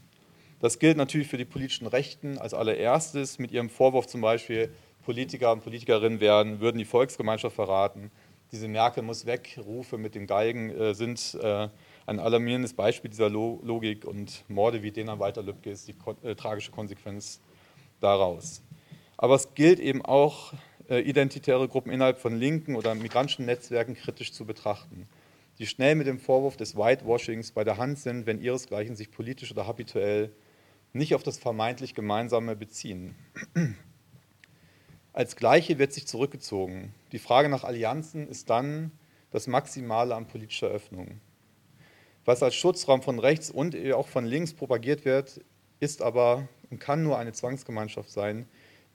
Das 0.60 0.80
gilt 0.80 0.96
natürlich 0.96 1.28
für 1.28 1.38
die 1.38 1.46
politischen 1.46 1.88
Rechten 1.88 2.38
als 2.38 2.54
allererstes 2.54 3.40
mit 3.40 3.52
ihrem 3.52 3.70
Vorwurf 3.70 4.08
zum 4.08 4.22
Beispiel, 4.22 4.72
Politiker 5.04 5.52
und 5.52 5.64
Politikerinnen 5.64 6.20
werden, 6.20 6.60
würden 6.60 6.78
die 6.78 6.86
Volksgemeinschaft 6.86 7.56
verraten. 7.56 8.12
Diese 8.52 8.68
Merkel 8.68 9.02
muss 9.02 9.26
weg, 9.26 9.58
Rufe 9.66 9.98
mit 9.98 10.14
dem 10.14 10.28
Galgen 10.28 10.70
äh, 10.70 10.94
sind 10.94 11.38
äh, 11.42 11.70
ein 12.06 12.20
alarmierendes 12.20 12.74
Beispiel 12.74 13.10
dieser 13.10 13.30
Lo 13.30 13.60
Logik 13.64 14.06
und 14.06 14.44
Morde 14.48 14.84
wie 14.84 14.92
Dena 14.92 15.20
Walter 15.20 15.44
Lübcke 15.44 15.72
ist 15.72 15.88
die 15.88 15.96
äh, 16.24 16.36
tragische 16.36 16.72
Konsequenz 16.72 17.40
daraus. 18.00 18.62
Aber 19.18 19.36
es 19.36 19.54
gilt 19.54 19.80
eben 19.80 20.04
auch, 20.04 20.54
äh, 20.90 21.00
identitäre 21.00 21.68
Gruppen 21.68 21.92
innerhalb 21.92 22.20
von 22.20 22.38
linken 22.38 22.76
oder 22.76 22.96
migrantischen 22.96 23.46
Netzwerken 23.46 23.94
kritisch 23.94 24.34
zu 24.34 24.46
betrachten, 24.46 25.08
die 25.60 25.68
schnell 25.68 25.96
mit 25.96 26.08
dem 26.08 26.20
Vorwurf 26.20 26.58
des 26.58 26.76
Whitewashings 26.76 27.52
bei 27.52 27.64
der 27.64 27.78
Hand 27.78 28.00
sind, 28.00 28.26
wenn 28.26 28.42
ihresgleichen 28.42 28.96
sich 28.96 29.12
politisch 29.12 29.52
oder 29.52 29.68
habituell 29.68 30.32
nicht 30.94 31.16
auf 31.16 31.24
das 31.24 31.38
vermeintlich 31.38 31.96
Gemeinsame 31.96 32.56
beziehen. 32.56 33.16
Als 35.14 35.36
Gleiche 35.36 35.78
wird 35.78 35.94
sich 35.94 36.08
zurückgezogen. 36.08 36.94
Die 37.12 37.20
Frage 37.20 37.48
nach 37.48 37.64
Allianzen 37.64 38.28
ist 38.28 38.50
dann 38.50 38.92
das 39.30 39.48
Maximale 39.48 40.16
an 40.16 40.28
politischer 40.28 40.68
Öffnung. 40.68 41.22
Was 42.26 42.44
als 42.44 42.56
Schutzraum 42.56 43.02
von 43.02 43.20
rechts 43.20 43.50
und 43.50 43.76
auch 43.94 44.08
von 44.08 44.26
links 44.26 44.54
propagiert 44.54 45.06
wird, 45.06 45.42
ist 45.80 46.02
aber 46.02 46.48
und 46.70 46.80
kann 46.80 47.04
nur 47.04 47.18
eine 47.18 47.34
Zwangsgemeinschaft 47.34 48.12
sein, 48.12 48.48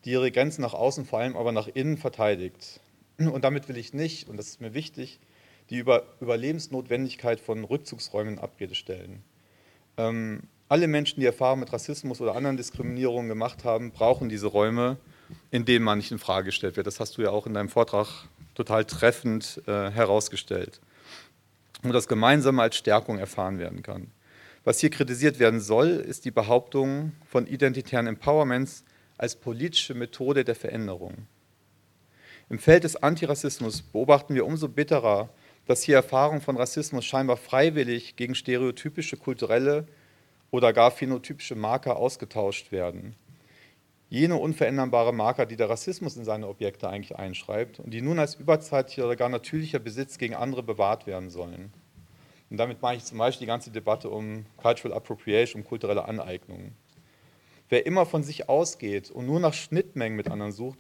die 0.05 0.13
ihre 0.13 0.31
Grenzen 0.31 0.63
nach 0.63 0.75
außen, 0.75 1.05
vor 1.05 1.19
allem 1.19 1.37
aber 1.37 1.53
nach 1.53 1.69
innen 1.69 1.97
verteidigt. 1.99 2.81
Und 3.19 3.45
damit 3.45 3.69
will 3.69 3.77
ich 3.77 3.93
nicht, 3.93 4.29
und 4.29 4.37
das 4.37 4.49
ist 4.49 4.61
mir 4.61 4.75
wichtig, 4.75 5.19
die 5.71 5.79
Über 5.79 6.05
Überlebensnotwendigkeit 6.21 7.41
von 7.41 7.65
Rückzugsräumen 7.65 8.35
in 8.35 8.39
Abrede 8.39 8.75
stellen. 8.75 9.25
Ähm, 9.97 10.43
alle 10.69 10.87
Menschen, 10.87 11.21
die 11.21 11.27
Erfahrungen 11.27 11.61
mit 11.61 11.73
Rassismus 11.73 12.21
oder 12.21 12.37
anderen 12.37 12.57
Diskriminierungen 12.57 13.29
gemacht 13.29 13.65
haben, 13.65 13.91
brauchen 13.91 14.29
diese 14.29 14.47
Räume 14.47 14.99
in 15.51 15.65
denen 15.65 15.85
man 15.85 15.99
nicht 15.99 16.13
in 16.13 16.19
Frage 16.19 16.47
gestellt 16.47 16.77
wird. 16.77 16.87
Das 16.87 17.01
hast 17.01 17.17
du 17.17 17.23
ja 17.23 17.31
auch 17.31 17.47
in 17.47 17.55
deinem 17.55 17.69
Vortrag 17.69 18.09
total 18.55 18.85
treffend 18.85 19.63
äh, 19.67 19.91
herausgestellt. 19.91 20.81
Und 21.83 21.93
das 21.93 22.09
Gemeinsame 22.09 22.63
als 22.63 22.77
Stärkung 22.77 23.19
erfahren 23.19 23.59
werden 23.59 23.83
kann. 23.83 24.11
Was 24.65 24.81
hier 24.81 24.91
kritisiert 24.91 25.39
werden 25.39 25.61
soll, 25.61 25.89
ist 25.89 26.25
die 26.25 26.31
Behauptung 26.31 27.13
von 27.25 27.47
identitären 27.47 28.07
Empowerments 28.07 28.85
als 29.17 29.37
politische 29.37 29.95
Methode 29.95 30.45
der 30.45 30.57
Veränderung. 30.57 31.27
Im 32.49 32.59
Feld 32.59 32.85
des 32.85 32.97
Antirassismus 33.03 33.83
beobachten 33.83 34.35
wir 34.35 34.47
umso 34.47 34.69
bitterer, 34.69 35.31
dass 35.67 35.83
hier 35.83 35.97
Erfahrungen 35.97 36.41
von 36.41 36.57
Rassismus 36.57 37.05
scheinbar 37.05 37.37
freiwillig 37.37 38.17
gegen 38.17 38.35
stereotypische 38.35 39.17
kulturelle 39.17 39.87
oder 40.51 40.73
gar 40.73 40.91
phänotypische 40.91 41.57
Marker 41.57 41.97
ausgetauscht 41.97 42.71
werden. 42.71 43.17
Jene 44.09 44.37
unveränderbare 44.37 45.13
Marker, 45.13 45.47
die 45.47 45.57
der 45.57 45.69
Rassismus 45.69 46.17
in 46.17 46.25
seine 46.25 46.47
Objekte 46.47 46.89
eigentlich 46.89 47.17
einschreibt 47.17 47.81
und 47.81 47.91
die 47.91 48.03
nun 48.03 48.21
als 48.21 48.37
überzeitlicher 48.37 49.05
oder 49.05 49.17
gar 49.17 49.29
natürlicher 49.29 49.81
Besitz 49.81 50.17
gegen 50.19 50.35
andere 50.35 50.63
bewahrt 50.63 51.09
werden 51.09 51.29
sollen. 51.29 51.73
Und 52.49 52.59
damit 52.59 52.83
meine 52.83 52.99
ich 52.99 53.05
zum 53.05 53.19
Beispiel 53.19 53.47
die 53.47 53.51
ganze 53.51 53.73
Debatte 53.73 54.09
um 54.09 54.47
Cultural 54.57 54.97
Appropriation, 54.97 55.63
um 55.63 55.69
kulturelle 55.69 56.05
Aneignung. 56.05 56.73
Wer 57.69 57.85
immer 57.85 58.07
von 58.07 58.23
sich 58.23 58.49
ausgeht 58.49 59.11
und 59.11 59.27
nur 59.27 59.41
nach 59.41 59.55
Schnittmengen 59.55 60.17
mit 60.17 60.31
anderen 60.31 60.53
sucht, 60.53 60.79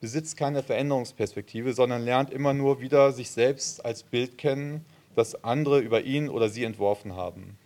besitzt 0.00 0.36
keine 0.36 0.62
Veränderungsperspektive, 0.62 1.72
sondern 1.72 2.02
lernt 2.02 2.30
immer 2.30 2.54
nur 2.54 2.80
wieder 2.80 3.10
sich 3.10 3.32
selbst 3.32 3.84
als 3.84 4.04
Bild 4.04 4.38
kennen, 4.38 4.84
das 5.16 5.42
andere 5.42 5.80
über 5.80 6.02
ihn 6.02 6.28
oder 6.28 6.48
sie 6.48 6.62
entworfen 6.62 7.16
haben. 7.16 7.58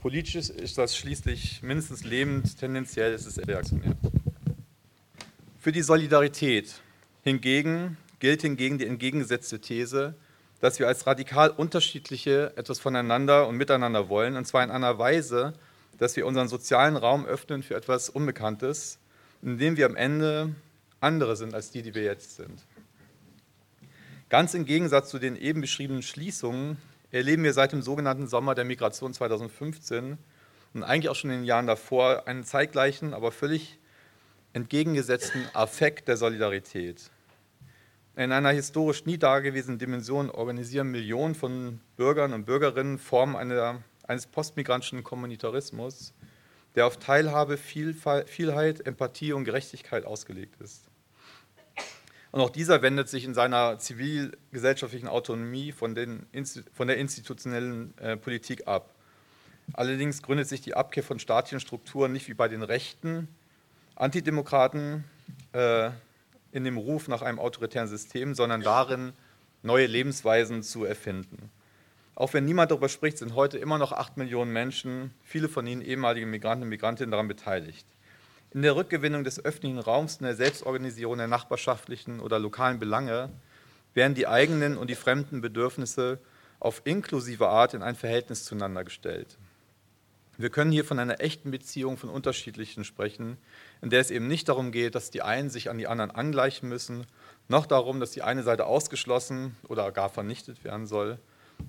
Politisch 0.00 0.34
ist 0.34 0.78
das 0.78 0.96
schließlich 0.96 1.62
mindestens 1.62 2.04
lebend, 2.04 2.58
tendenziell 2.58 3.12
ist 3.12 3.26
es 3.26 3.36
reaktionär. 3.46 3.94
Für 5.58 5.72
die 5.72 5.82
Solidarität 5.82 6.80
hingegen 7.22 7.98
gilt 8.18 8.40
hingegen 8.40 8.78
die 8.78 8.86
entgegengesetzte 8.86 9.60
These, 9.60 10.14
dass 10.62 10.78
wir 10.78 10.88
als 10.88 11.06
radikal 11.06 11.50
unterschiedliche 11.50 12.54
etwas 12.56 12.78
voneinander 12.78 13.46
und 13.46 13.58
miteinander 13.58 14.08
wollen, 14.08 14.36
und 14.36 14.46
zwar 14.46 14.64
in 14.64 14.70
einer 14.70 14.98
Weise, 14.98 15.52
dass 15.98 16.16
wir 16.16 16.24
unseren 16.24 16.48
sozialen 16.48 16.96
Raum 16.96 17.26
öffnen 17.26 17.62
für 17.62 17.74
etwas 17.74 18.08
Unbekanntes, 18.08 18.98
indem 19.42 19.76
wir 19.76 19.84
am 19.84 19.96
Ende 19.96 20.54
andere 21.00 21.36
sind 21.36 21.52
als 21.52 21.72
die, 21.72 21.82
die 21.82 21.94
wir 21.94 22.04
jetzt 22.04 22.36
sind. 22.36 22.64
Ganz 24.30 24.54
im 24.54 24.64
Gegensatz 24.64 25.10
zu 25.10 25.18
den 25.18 25.36
eben 25.36 25.60
beschriebenen 25.60 26.02
Schließungen 26.02 26.78
erleben 27.10 27.44
wir 27.44 27.52
seit 27.52 27.72
dem 27.72 27.82
sogenannten 27.82 28.26
Sommer 28.26 28.54
der 28.54 28.64
Migration 28.64 29.12
2015 29.12 30.18
und 30.74 30.82
eigentlich 30.82 31.08
auch 31.08 31.16
schon 31.16 31.30
in 31.30 31.38
den 31.38 31.44
Jahren 31.44 31.66
davor 31.66 32.26
einen 32.28 32.44
zeitgleichen, 32.44 33.14
aber 33.14 33.32
völlig 33.32 33.78
entgegengesetzten 34.52 35.44
Affekt 35.52 36.08
der 36.08 36.16
Solidarität. 36.16 37.10
In 38.16 38.32
einer 38.32 38.50
historisch 38.50 39.06
nie 39.06 39.18
dagewesenen 39.18 39.78
Dimension 39.78 40.30
organisieren 40.30 40.90
Millionen 40.90 41.34
von 41.34 41.80
Bürgern 41.96 42.32
und 42.32 42.44
Bürgerinnen 42.44 42.98
Formen 42.98 43.36
einer, 43.36 43.82
eines 44.06 44.26
postmigrantischen 44.26 45.02
Kommunitarismus, 45.04 46.12
der 46.74 46.86
auf 46.86 46.98
Teilhabe, 46.98 47.56
Vielfalt, 47.56 48.86
Empathie 48.86 49.32
und 49.32 49.44
Gerechtigkeit 49.44 50.04
ausgelegt 50.04 50.60
ist. 50.60 50.89
Und 52.32 52.40
auch 52.40 52.50
dieser 52.50 52.82
wendet 52.82 53.08
sich 53.08 53.24
in 53.24 53.34
seiner 53.34 53.78
zivilgesellschaftlichen 53.78 55.08
Autonomie 55.08 55.72
von, 55.72 55.94
den, 55.94 56.26
von 56.72 56.86
der 56.86 56.96
institutionellen 56.96 57.96
äh, 57.98 58.16
Politik 58.16 58.68
ab. 58.68 58.94
Allerdings 59.72 60.22
gründet 60.22 60.48
sich 60.48 60.60
die 60.60 60.74
Abkehr 60.74 61.02
von 61.02 61.18
staatlichen 61.18 61.60
Strukturen 61.60 62.12
nicht 62.12 62.28
wie 62.28 62.34
bei 62.34 62.48
den 62.48 62.62
rechten 62.62 63.28
Antidemokraten 63.96 65.04
äh, 65.52 65.90
in 66.52 66.64
dem 66.64 66.76
Ruf 66.76 67.08
nach 67.08 67.22
einem 67.22 67.38
autoritären 67.38 67.88
System, 67.88 68.34
sondern 68.34 68.62
darin, 68.62 69.12
neue 69.62 69.86
Lebensweisen 69.86 70.62
zu 70.62 70.84
erfinden. 70.84 71.50
Auch 72.14 72.32
wenn 72.32 72.44
niemand 72.44 72.70
darüber 72.70 72.88
spricht, 72.88 73.18
sind 73.18 73.34
heute 73.34 73.58
immer 73.58 73.78
noch 73.78 73.92
acht 73.92 74.16
Millionen 74.16 74.52
Menschen, 74.52 75.12
viele 75.22 75.48
von 75.48 75.66
ihnen 75.66 75.82
ehemalige 75.82 76.26
Migranten 76.26 76.64
und 76.64 76.68
Migrantinnen, 76.68 77.10
daran 77.10 77.28
beteiligt. 77.28 77.86
In 78.52 78.62
der 78.62 78.74
Rückgewinnung 78.74 79.22
des 79.22 79.44
öffentlichen 79.44 79.78
Raums 79.78 80.16
in 80.16 80.24
der 80.24 80.34
Selbstorganisation 80.34 81.18
der 81.18 81.28
nachbarschaftlichen 81.28 82.18
oder 82.18 82.40
lokalen 82.40 82.80
Belange 82.80 83.30
werden 83.94 84.14
die 84.14 84.26
eigenen 84.26 84.76
und 84.76 84.90
die 84.90 84.96
fremden 84.96 85.40
Bedürfnisse 85.40 86.18
auf 86.58 86.82
inklusive 86.84 87.48
Art 87.48 87.74
in 87.74 87.82
ein 87.82 87.94
Verhältnis 87.94 88.44
zueinander 88.44 88.82
gestellt. 88.82 89.38
Wir 90.36 90.50
können 90.50 90.72
hier 90.72 90.84
von 90.84 90.98
einer 90.98 91.20
echten 91.20 91.50
Beziehung 91.50 91.96
von 91.96 92.08
unterschiedlichen 92.08 92.84
sprechen, 92.84 93.36
in 93.82 93.90
der 93.90 94.00
es 94.00 94.10
eben 94.10 94.26
nicht 94.26 94.48
darum 94.48 94.72
geht, 94.72 94.94
dass 94.94 95.10
die 95.10 95.22
einen 95.22 95.50
sich 95.50 95.70
an 95.70 95.78
die 95.78 95.86
anderen 95.86 96.10
angleichen 96.10 96.68
müssen, 96.68 97.06
noch 97.48 97.66
darum, 97.66 98.00
dass 98.00 98.12
die 98.12 98.22
eine 98.22 98.42
Seite 98.42 98.66
ausgeschlossen 98.66 99.54
oder 99.68 99.92
gar 99.92 100.08
vernichtet 100.08 100.64
werden 100.64 100.86
soll. 100.86 101.18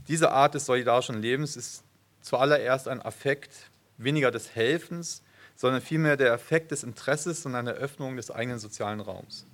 Diese 0.07 0.31
Art 0.31 0.55
des 0.55 0.65
solidarischen 0.65 1.21
Lebens 1.21 1.57
ist 1.57 1.83
zuallererst 2.21 2.87
ein 2.87 3.01
Affekt 3.01 3.69
weniger 3.97 4.31
des 4.31 4.55
Helfens, 4.55 5.21
sondern 5.61 5.79
vielmehr 5.79 6.17
der 6.17 6.33
Effekt 6.33 6.71
des 6.71 6.81
Interesses 6.81 7.45
und 7.45 7.53
einer 7.53 7.73
Öffnung 7.73 8.15
des 8.15 8.31
eigenen 8.31 8.57
sozialen 8.57 8.99
Raums. 8.99 9.45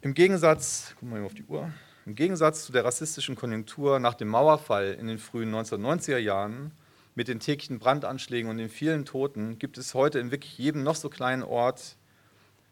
Im 0.00 0.12
Gegensatz, 0.12 0.92
gucken 0.98 1.10
mal 1.10 1.24
auf 1.24 1.34
die 1.34 1.44
Uhr, 1.44 1.70
im 2.04 2.16
Gegensatz 2.16 2.64
zu 2.64 2.72
der 2.72 2.84
rassistischen 2.84 3.36
Konjunktur 3.36 4.00
nach 4.00 4.14
dem 4.14 4.26
Mauerfall 4.26 4.96
in 4.98 5.06
den 5.06 5.18
frühen 5.18 5.54
1990er 5.54 6.18
Jahren 6.18 6.72
mit 7.14 7.28
den 7.28 7.38
täglichen 7.38 7.78
Brandanschlägen 7.78 8.50
und 8.50 8.56
den 8.56 8.70
vielen 8.70 9.04
Toten 9.04 9.56
gibt 9.60 9.78
es 9.78 9.94
heute 9.94 10.18
in 10.18 10.32
wirklich 10.32 10.58
jedem 10.58 10.82
noch 10.82 10.96
so 10.96 11.08
kleinen 11.08 11.44
Ort 11.44 11.94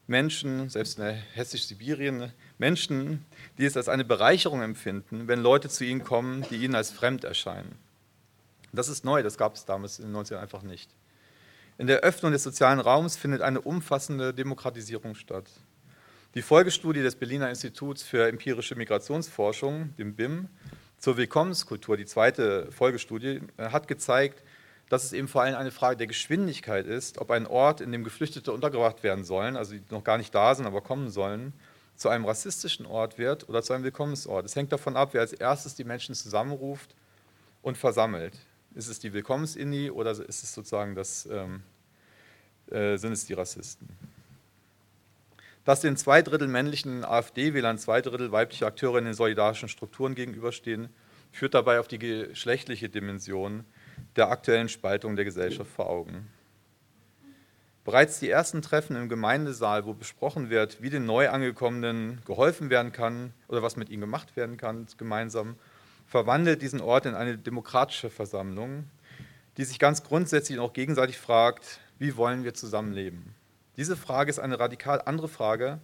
Menschen, 0.08 0.68
selbst 0.68 0.98
in 0.98 1.04
der 1.04 1.12
hessisch-Sibirien, 1.12 2.32
Menschen, 2.58 3.24
die 3.56 3.66
es 3.66 3.76
als 3.76 3.88
eine 3.88 4.04
Bereicherung 4.04 4.62
empfinden, 4.62 5.28
wenn 5.28 5.40
Leute 5.40 5.68
zu 5.68 5.84
ihnen 5.84 6.02
kommen, 6.02 6.44
die 6.50 6.56
ihnen 6.56 6.74
als 6.74 6.90
fremd 6.90 7.22
erscheinen. 7.22 7.78
Das 8.72 8.88
ist 8.88 9.04
neu, 9.04 9.22
das 9.22 9.38
gab 9.38 9.54
es 9.54 9.64
damals 9.64 10.00
in 10.00 10.12
den 10.12 10.16
90ern 10.16 10.38
einfach 10.38 10.62
nicht. 10.62 10.90
In 11.76 11.88
der 11.88 12.00
Öffnung 12.00 12.30
des 12.30 12.44
sozialen 12.44 12.78
Raums 12.78 13.16
findet 13.16 13.42
eine 13.42 13.60
umfassende 13.60 14.32
Demokratisierung 14.32 15.16
statt. 15.16 15.50
Die 16.34 16.42
Folgestudie 16.42 17.02
des 17.02 17.16
Berliner 17.16 17.50
Instituts 17.50 18.04
für 18.04 18.28
empirische 18.28 18.76
Migrationsforschung, 18.76 19.92
dem 19.96 20.14
BIM, 20.14 20.48
zur 20.98 21.16
Willkommenskultur, 21.16 21.96
die 21.96 22.06
zweite 22.06 22.70
Folgestudie, 22.70 23.40
äh, 23.56 23.70
hat 23.70 23.88
gezeigt, 23.88 24.44
dass 24.88 25.02
es 25.02 25.12
eben 25.12 25.26
vor 25.26 25.42
allem 25.42 25.56
eine 25.56 25.72
Frage 25.72 25.96
der 25.96 26.06
Geschwindigkeit 26.06 26.86
ist, 26.86 27.18
ob 27.18 27.32
ein 27.32 27.46
Ort, 27.46 27.80
in 27.80 27.90
dem 27.90 28.04
Geflüchtete 28.04 28.52
untergebracht 28.52 29.02
werden 29.02 29.24
sollen, 29.24 29.56
also 29.56 29.74
die 29.74 29.82
noch 29.90 30.04
gar 30.04 30.18
nicht 30.18 30.32
da 30.32 30.54
sind, 30.54 30.66
aber 30.66 30.80
kommen 30.80 31.10
sollen, 31.10 31.54
zu 31.96 32.08
einem 32.08 32.24
rassistischen 32.24 32.86
Ort 32.86 33.18
wird 33.18 33.48
oder 33.48 33.64
zu 33.64 33.72
einem 33.72 33.82
Willkommensort. 33.82 34.46
Es 34.46 34.54
hängt 34.54 34.70
davon 34.70 34.96
ab, 34.96 35.08
wer 35.12 35.22
als 35.22 35.32
erstes 35.32 35.74
die 35.74 35.84
Menschen 35.84 36.14
zusammenruft 36.14 36.94
und 37.62 37.76
versammelt. 37.76 38.34
Ist 38.74 38.88
es 38.88 38.98
die 38.98 39.12
Willkommens-Inni 39.12 39.90
oder 39.90 40.10
ist 40.10 40.42
es 40.42 40.52
sozusagen 40.52 40.94
das, 40.94 41.28
ähm, 41.30 41.62
äh, 42.70 42.96
sind 42.96 43.12
es 43.12 43.24
die 43.26 43.34
Rassisten? 43.34 43.88
Dass 45.64 45.80
den 45.80 45.96
zwei 45.96 46.22
Drittel 46.22 46.48
männlichen 46.48 47.04
AfD-Wählern 47.04 47.78
zwei 47.78 48.02
Drittel 48.02 48.32
weibliche 48.32 48.66
Akteure 48.66 48.98
in 48.98 49.04
den 49.04 49.14
solidarischen 49.14 49.68
Strukturen 49.68 50.14
gegenüberstehen, 50.14 50.88
führt 51.32 51.54
dabei 51.54 51.80
auf 51.80 51.88
die 51.88 51.98
geschlechtliche 51.98 52.88
Dimension 52.88 53.64
der 54.16 54.30
aktuellen 54.30 54.68
Spaltung 54.68 55.16
der 55.16 55.24
Gesellschaft 55.24 55.70
vor 55.70 55.88
Augen. 55.88 56.28
Bereits 57.84 58.18
die 58.18 58.30
ersten 58.30 58.62
Treffen 58.62 58.96
im 58.96 59.08
Gemeindesaal, 59.08 59.84
wo 59.84 59.92
besprochen 59.92 60.48
wird, 60.48 60.80
wie 60.80 60.90
den 60.90 61.04
Neuangekommenen 61.04 62.22
geholfen 62.24 62.70
werden 62.70 62.92
kann 62.92 63.34
oder 63.46 63.62
was 63.62 63.76
mit 63.76 63.90
ihnen 63.90 64.00
gemacht 64.00 64.36
werden 64.36 64.56
kann, 64.56 64.86
gemeinsam, 64.96 65.56
verwandelt 66.14 66.62
diesen 66.62 66.80
Ort 66.80 67.06
in 67.06 67.16
eine 67.16 67.36
demokratische 67.36 68.08
Versammlung, 68.08 68.88
die 69.56 69.64
sich 69.64 69.80
ganz 69.80 70.04
grundsätzlich 70.04 70.60
auch 70.60 70.72
gegenseitig 70.72 71.18
fragt, 71.18 71.80
wie 71.98 72.16
wollen 72.16 72.44
wir 72.44 72.54
zusammenleben? 72.54 73.34
Diese 73.76 73.96
Frage 73.96 74.30
ist 74.30 74.38
eine 74.38 74.60
radikal 74.60 75.02
andere 75.06 75.26
Frage 75.26 75.80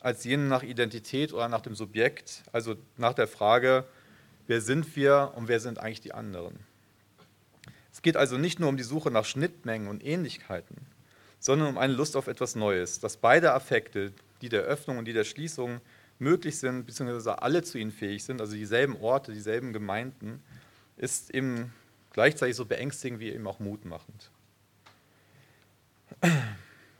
als 0.00 0.22
jene 0.22 0.42
nach 0.42 0.62
Identität 0.62 1.32
oder 1.32 1.48
nach 1.48 1.62
dem 1.62 1.74
Subjekt, 1.74 2.42
also 2.52 2.74
nach 2.98 3.14
der 3.14 3.26
Frage, 3.26 3.86
wer 4.48 4.60
sind 4.60 4.96
wir 4.96 5.32
und 5.34 5.48
wer 5.48 5.60
sind 5.60 5.78
eigentlich 5.78 6.02
die 6.02 6.12
anderen? 6.12 6.58
Es 7.90 8.02
geht 8.02 8.18
also 8.18 8.36
nicht 8.36 8.60
nur 8.60 8.68
um 8.68 8.76
die 8.76 8.82
Suche 8.82 9.10
nach 9.10 9.24
Schnittmengen 9.24 9.88
und 9.88 10.04
Ähnlichkeiten, 10.04 10.76
sondern 11.38 11.68
um 11.68 11.78
eine 11.78 11.94
Lust 11.94 12.16
auf 12.16 12.26
etwas 12.26 12.54
Neues, 12.54 13.00
dass 13.00 13.16
beide 13.16 13.54
Affekte, 13.54 14.12
die 14.42 14.50
der 14.50 14.64
Öffnung 14.64 14.98
und 14.98 15.06
die 15.06 15.14
der 15.14 15.24
Schließung, 15.24 15.80
möglich 16.18 16.58
sind, 16.58 16.86
beziehungsweise 16.86 17.42
alle 17.42 17.62
zu 17.62 17.78
ihnen 17.78 17.90
fähig 17.90 18.24
sind, 18.24 18.40
also 18.40 18.54
dieselben 18.54 18.96
Orte, 18.96 19.32
dieselben 19.32 19.72
Gemeinden, 19.72 20.42
ist 20.96 21.34
eben 21.34 21.72
gleichzeitig 22.12 22.56
so 22.56 22.64
beängstigend 22.64 23.20
wie 23.20 23.30
eben 23.30 23.46
auch 23.46 23.58
mutmachend. 23.58 24.30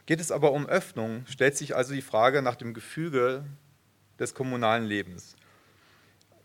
Geht 0.06 0.20
es 0.20 0.32
aber 0.32 0.52
um 0.52 0.66
Öffnung, 0.66 1.24
stellt 1.26 1.56
sich 1.56 1.76
also 1.76 1.94
die 1.94 2.02
Frage 2.02 2.42
nach 2.42 2.56
dem 2.56 2.74
Gefüge 2.74 3.44
des 4.18 4.34
kommunalen 4.34 4.84
Lebens. 4.84 5.36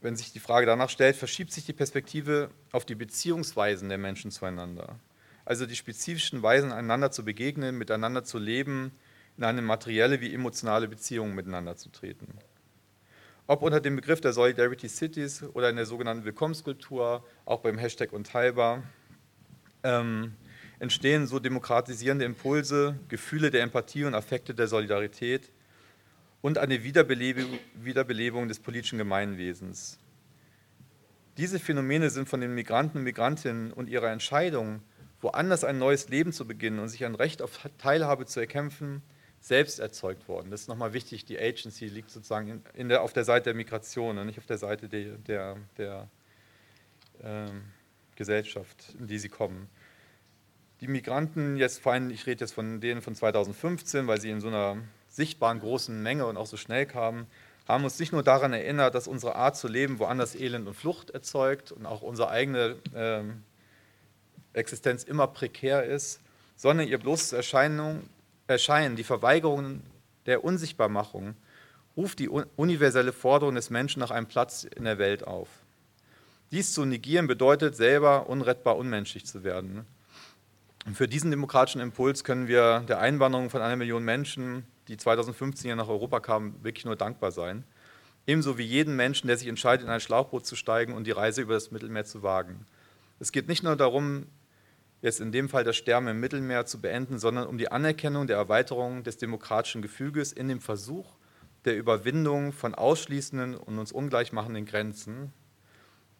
Wenn 0.01 0.15
sich 0.15 0.31
die 0.31 0.39
Frage 0.39 0.65
danach 0.65 0.89
stellt, 0.89 1.17
verschiebt 1.17 1.51
sich 1.51 1.65
die 1.65 1.73
Perspektive 1.73 2.51
auf 2.71 2.85
die 2.85 2.95
Beziehungsweisen 2.95 3.89
der 3.89 3.97
Menschen 3.97 4.31
zueinander. 4.31 4.97
also 5.49 5.65
die 5.65 5.75
spezifischen 5.75 6.43
Weisen, 6.43 6.71
einander 6.71 7.09
zu 7.09 7.25
begegnen, 7.25 7.75
miteinander 7.75 8.23
zu 8.23 8.37
leben, 8.37 8.91
in 9.35 9.43
eine 9.43 9.63
materielle 9.63 10.21
wie 10.21 10.31
emotionale 10.31 10.87
Beziehung 10.87 11.33
miteinander 11.33 11.75
zu 11.75 11.89
treten. 11.89 12.27
Ob 13.49 13.63
unter 13.63 13.81
dem 13.81 13.95
Begriff 13.95 14.21
der 14.21 14.31
Solidarity 14.31 14.87
Cities 14.87 15.41
oder 15.41 15.71
in 15.71 15.75
der 15.75 15.87
sogenannten 15.87 16.23
Willkommenskultur, 16.23 17.25
auch 17.45 17.61
beim 17.61 17.79
Hashtag 17.79 18.13
Unteilbar, 18.13 18.83
ähm, 19.81 20.35
entstehen 20.77 21.25
so 21.25 21.39
demokratisierende 21.39 22.25
Impulse, 22.25 22.99
Gefühle 23.07 23.49
der 23.49 23.63
Empathie 23.63 24.05
und 24.05 24.13
Affekte 24.13 24.53
der 24.53 24.67
Solidarität 24.67 25.51
und 26.41 26.59
eine 26.59 26.83
Wiederbelebung, 26.83 27.57
Wiederbelebung 27.73 28.47
des 28.47 28.59
politischen 28.59 28.99
Gemeinwesens. 28.99 29.97
Diese 31.37 31.57
Phänomene 31.57 32.11
sind 32.11 32.29
von 32.29 32.41
den 32.41 32.53
Migranten 32.53 32.99
und 32.99 33.03
Migrantinnen 33.03 33.73
und 33.73 33.89
ihrer 33.89 34.11
Entscheidung, 34.11 34.83
woanders 35.21 35.63
ein 35.63 35.79
neues 35.79 36.09
Leben 36.09 36.33
zu 36.33 36.45
beginnen 36.45 36.77
und 36.77 36.89
sich 36.89 37.03
ein 37.03 37.15
Recht 37.15 37.41
auf 37.41 37.67
Teilhabe 37.79 38.27
zu 38.27 38.41
erkämpfen, 38.41 39.01
selbst 39.41 39.79
erzeugt 39.79 40.27
worden. 40.27 40.51
Das 40.51 40.61
ist 40.61 40.67
nochmal 40.67 40.93
wichtig, 40.93 41.25
die 41.25 41.39
Agency 41.39 41.85
liegt 41.85 42.11
sozusagen 42.11 42.49
in, 42.49 42.63
in 42.73 42.89
der, 42.89 43.01
auf 43.03 43.13
der 43.13 43.23
Seite 43.23 43.45
der 43.45 43.53
Migration 43.53 44.17
und 44.17 44.25
nicht 44.25 44.37
auf 44.37 44.45
der 44.45 44.57
Seite 44.57 44.89
der, 44.89 45.17
der, 45.17 45.57
der 45.77 46.09
ähm, 47.23 47.63
Gesellschaft, 48.15 48.95
in 48.99 49.07
die 49.07 49.17
sie 49.17 49.29
kommen. 49.29 49.69
Die 50.81 50.87
Migranten, 50.87 51.57
jetzt 51.57 51.79
vor 51.79 51.93
allem, 51.93 52.09
ich 52.09 52.25
rede 52.25 52.41
jetzt 52.41 52.53
von 52.53 52.79
denen 52.81 53.01
von 53.01 53.15
2015, 53.15 54.07
weil 54.07 54.19
sie 54.19 54.29
in 54.29 54.41
so 54.41 54.47
einer 54.47 54.77
sichtbaren 55.09 55.59
großen 55.59 56.01
Menge 56.01 56.25
und 56.25 56.37
auch 56.37 56.45
so 56.45 56.57
schnell 56.57 56.85
kamen, 56.85 57.27
haben 57.67 57.83
uns 57.83 57.99
nicht 57.99 58.11
nur 58.11 58.23
daran 58.23 58.51
erinnert, 58.51 58.95
dass 58.95 59.07
unsere 59.07 59.35
Art 59.35 59.55
zu 59.55 59.67
leben 59.67 59.99
woanders 59.99 60.35
Elend 60.35 60.67
und 60.67 60.73
Flucht 60.73 61.11
erzeugt 61.11 61.71
und 61.71 61.85
auch 61.85 62.01
unsere 62.01 62.29
eigene 62.29 62.77
ähm, 62.95 63.43
Existenz 64.53 65.03
immer 65.03 65.27
prekär 65.27 65.83
ist, 65.83 66.19
sondern 66.55 66.87
ihr 66.87 66.97
bloßes 66.97 67.33
Erscheinung, 67.33 68.03
Erscheinen, 68.49 68.95
die 68.95 69.03
Verweigerung 69.03 69.81
der 70.25 70.43
Unsichtbarmachung, 70.43 71.35
ruft 71.95 72.19
die 72.19 72.29
universelle 72.29 73.13
Forderung 73.13 73.55
des 73.55 73.69
Menschen 73.69 73.99
nach 73.99 74.11
einem 74.11 74.27
Platz 74.27 74.63
in 74.63 74.85
der 74.85 74.97
Welt 74.97 75.25
auf. 75.25 75.47
Dies 76.51 76.73
zu 76.73 76.83
negieren 76.85 77.27
bedeutet, 77.27 77.75
selber 77.75 78.27
unrettbar 78.27 78.77
unmenschlich 78.77 79.25
zu 79.25 79.43
werden. 79.43 79.85
Und 80.87 80.95
für 80.95 81.07
diesen 81.07 81.29
demokratischen 81.29 81.81
Impuls 81.81 82.23
können 82.23 82.47
wir 82.47 82.79
der 82.87 82.99
Einwanderung 82.99 83.51
von 83.51 83.61
einer 83.61 83.75
Million 83.75 84.03
Menschen, 84.03 84.65
die 84.87 84.97
2015 84.97 85.67
hier 85.67 85.75
nach 85.75 85.89
Europa 85.89 86.19
kamen, 86.19 86.55
wirklich 86.63 86.85
nur 86.85 86.95
dankbar 86.95 87.31
sein. 87.31 87.63
Ebenso 88.25 88.57
wie 88.57 88.63
jeden 88.63 88.95
Menschen, 88.95 89.27
der 89.27 89.37
sich 89.37 89.47
entscheidet, 89.47 89.85
in 89.85 89.91
ein 89.91 89.99
Schlauchboot 89.99 90.45
zu 90.45 90.55
steigen 90.55 90.93
und 90.93 91.05
die 91.05 91.11
Reise 91.11 91.41
über 91.41 91.53
das 91.53 91.69
Mittelmeer 91.69 92.05
zu 92.05 92.23
wagen. 92.23 92.65
Es 93.19 93.31
geht 93.31 93.47
nicht 93.47 93.61
nur 93.61 93.75
darum, 93.75 94.25
jetzt 95.01 95.21
in 95.21 95.31
dem 95.31 95.49
Fall 95.49 95.63
das 95.63 95.77
Sterben 95.77 96.07
im 96.07 96.19
Mittelmeer 96.19 96.65
zu 96.65 96.81
beenden, 96.81 97.19
sondern 97.19 97.47
um 97.47 97.57
die 97.57 97.71
Anerkennung 97.71 98.27
der 98.27 98.37
Erweiterung 98.37 99.03
des 99.03 99.17
demokratischen 99.17 99.81
Gefüges 99.81 100.33
in 100.33 100.47
dem 100.47 100.59
Versuch 100.59 101.15
der 101.65 101.77
Überwindung 101.77 102.53
von 102.53 102.75
ausschließenden 102.75 103.55
und 103.55 103.79
uns 103.79 103.91
ungleich 103.91 104.31
machenden 104.31 104.65
Grenzen 104.65 105.33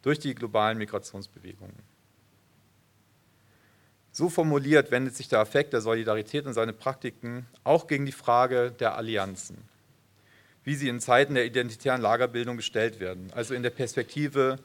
durch 0.02 0.18
die 0.18 0.34
globalen 0.34 0.78
Migrationsbewegungen. 0.78 1.76
So 4.12 4.28
formuliert 4.28 4.90
wendet 4.90 5.14
sich 5.14 5.28
der 5.28 5.38
Affekt 5.38 5.72
der 5.72 5.80
Solidarität 5.80 6.46
und 6.46 6.54
seine 6.54 6.72
Praktiken 6.72 7.46
auch 7.62 7.86
gegen 7.86 8.06
die 8.06 8.12
Frage 8.12 8.72
der 8.72 8.96
Allianzen, 8.96 9.58
wie 10.64 10.74
sie 10.74 10.88
in 10.88 11.00
Zeiten 11.00 11.34
der 11.34 11.46
identitären 11.46 12.00
Lagerbildung 12.00 12.56
gestellt 12.56 12.98
werden, 12.98 13.32
also 13.32 13.54
in 13.54 13.62
der 13.62 13.70
Perspektive 13.70 14.58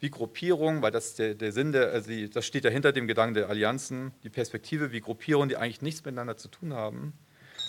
wie 0.00 0.10
Gruppierungen, 0.10 0.82
weil 0.82 0.90
das 0.90 1.14
der, 1.14 1.34
der 1.34 1.52
Sinn, 1.52 1.72
der, 1.72 1.92
also 1.92 2.10
das 2.26 2.46
steht 2.46 2.64
ja 2.64 2.70
hinter 2.70 2.92
dem 2.92 3.06
Gedanken 3.06 3.34
der 3.34 3.48
Allianzen, 3.48 4.12
die 4.24 4.30
Perspektive 4.30 4.92
wie 4.92 5.00
Gruppierungen, 5.00 5.48
die 5.48 5.56
eigentlich 5.56 5.82
nichts 5.82 6.04
miteinander 6.04 6.36
zu 6.36 6.48
tun 6.48 6.72
haben, 6.72 7.12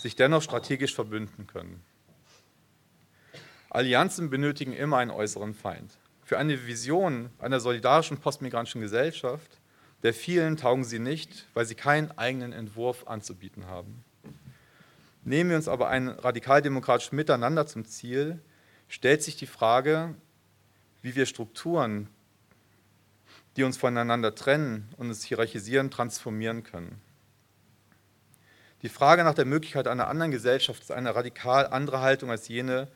sich 0.00 0.16
dennoch 0.16 0.42
strategisch 0.42 0.94
verbünden 0.94 1.46
können. 1.46 1.82
Allianzen 3.70 4.30
benötigen 4.30 4.72
immer 4.72 4.98
einen 4.98 5.10
äußeren 5.10 5.54
Feind. 5.54 5.98
Für 6.24 6.38
eine 6.38 6.66
Vision 6.66 7.30
einer 7.38 7.60
solidarischen 7.60 8.18
postmigrantischen 8.18 8.80
Gesellschaft 8.80 9.62
der 10.02 10.12
vielen 10.12 10.56
taugen 10.56 10.84
sie 10.84 10.98
nicht, 10.98 11.46
weil 11.54 11.64
sie 11.64 11.76
keinen 11.76 12.10
eigenen 12.18 12.52
Entwurf 12.52 13.06
anzubieten 13.06 13.66
haben. 13.66 14.04
Nehmen 15.24 15.50
wir 15.50 15.56
uns 15.56 15.68
aber 15.68 15.88
ein 15.88 16.08
radikaldemokratisches 16.08 17.12
Miteinander 17.12 17.66
zum 17.66 17.84
Ziel, 17.84 18.40
stellt 18.88 19.22
sich 19.22 19.36
die 19.36 19.46
Frage, 19.46 20.14
wie 21.02 21.14
wir 21.14 21.26
Strukturen, 21.26 22.08
die 23.56 23.64
uns 23.64 23.76
voneinander 23.76 24.34
trennen 24.34 24.88
und 24.96 25.08
uns 25.08 25.24
hierarchisieren, 25.24 25.90
transformieren 25.90 26.62
können. 26.62 27.00
Die 28.82 28.88
Frage 28.88 29.22
nach 29.22 29.34
der 29.34 29.44
Möglichkeit 29.44 29.86
einer 29.86 30.08
anderen 30.08 30.32
Gesellschaft 30.32 30.82
ist 30.82 30.90
eine 30.90 31.14
radikal 31.14 31.66
andere 31.66 32.00
Haltung 32.00 32.30
als 32.30 32.48
jene, 32.48 32.88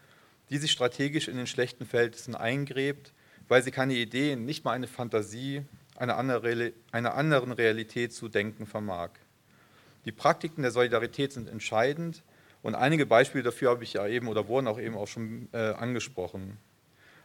die 0.50 0.58
sich 0.58 0.72
strategisch 0.72 1.28
in 1.28 1.36
den 1.36 1.46
schlechten 1.46 1.86
Verhältnissen 1.86 2.34
eingräbt, 2.34 3.12
weil 3.48 3.62
sie 3.62 3.70
keine 3.70 3.94
Ideen, 3.94 4.44
nicht 4.44 4.64
mal 4.64 4.72
eine 4.72 4.88
Fantasie 4.88 5.64
einer 5.96 6.16
anderen 6.16 7.52
Realität 7.52 8.12
zu 8.12 8.28
denken 8.28 8.66
vermag. 8.66 9.10
Die 10.04 10.12
Praktiken 10.12 10.62
der 10.62 10.70
Solidarität 10.70 11.32
sind 11.32 11.48
entscheidend 11.48 12.22
und 12.62 12.74
einige 12.74 13.06
Beispiele 13.06 13.44
dafür 13.44 13.70
habe 13.70 13.84
ich 13.84 13.94
ja 13.94 14.06
eben 14.06 14.28
oder 14.28 14.48
wurden 14.48 14.66
auch 14.66 14.78
eben 14.78 14.96
auch 14.96 15.08
schon 15.08 15.48
äh, 15.52 15.58
angesprochen. 15.58 16.58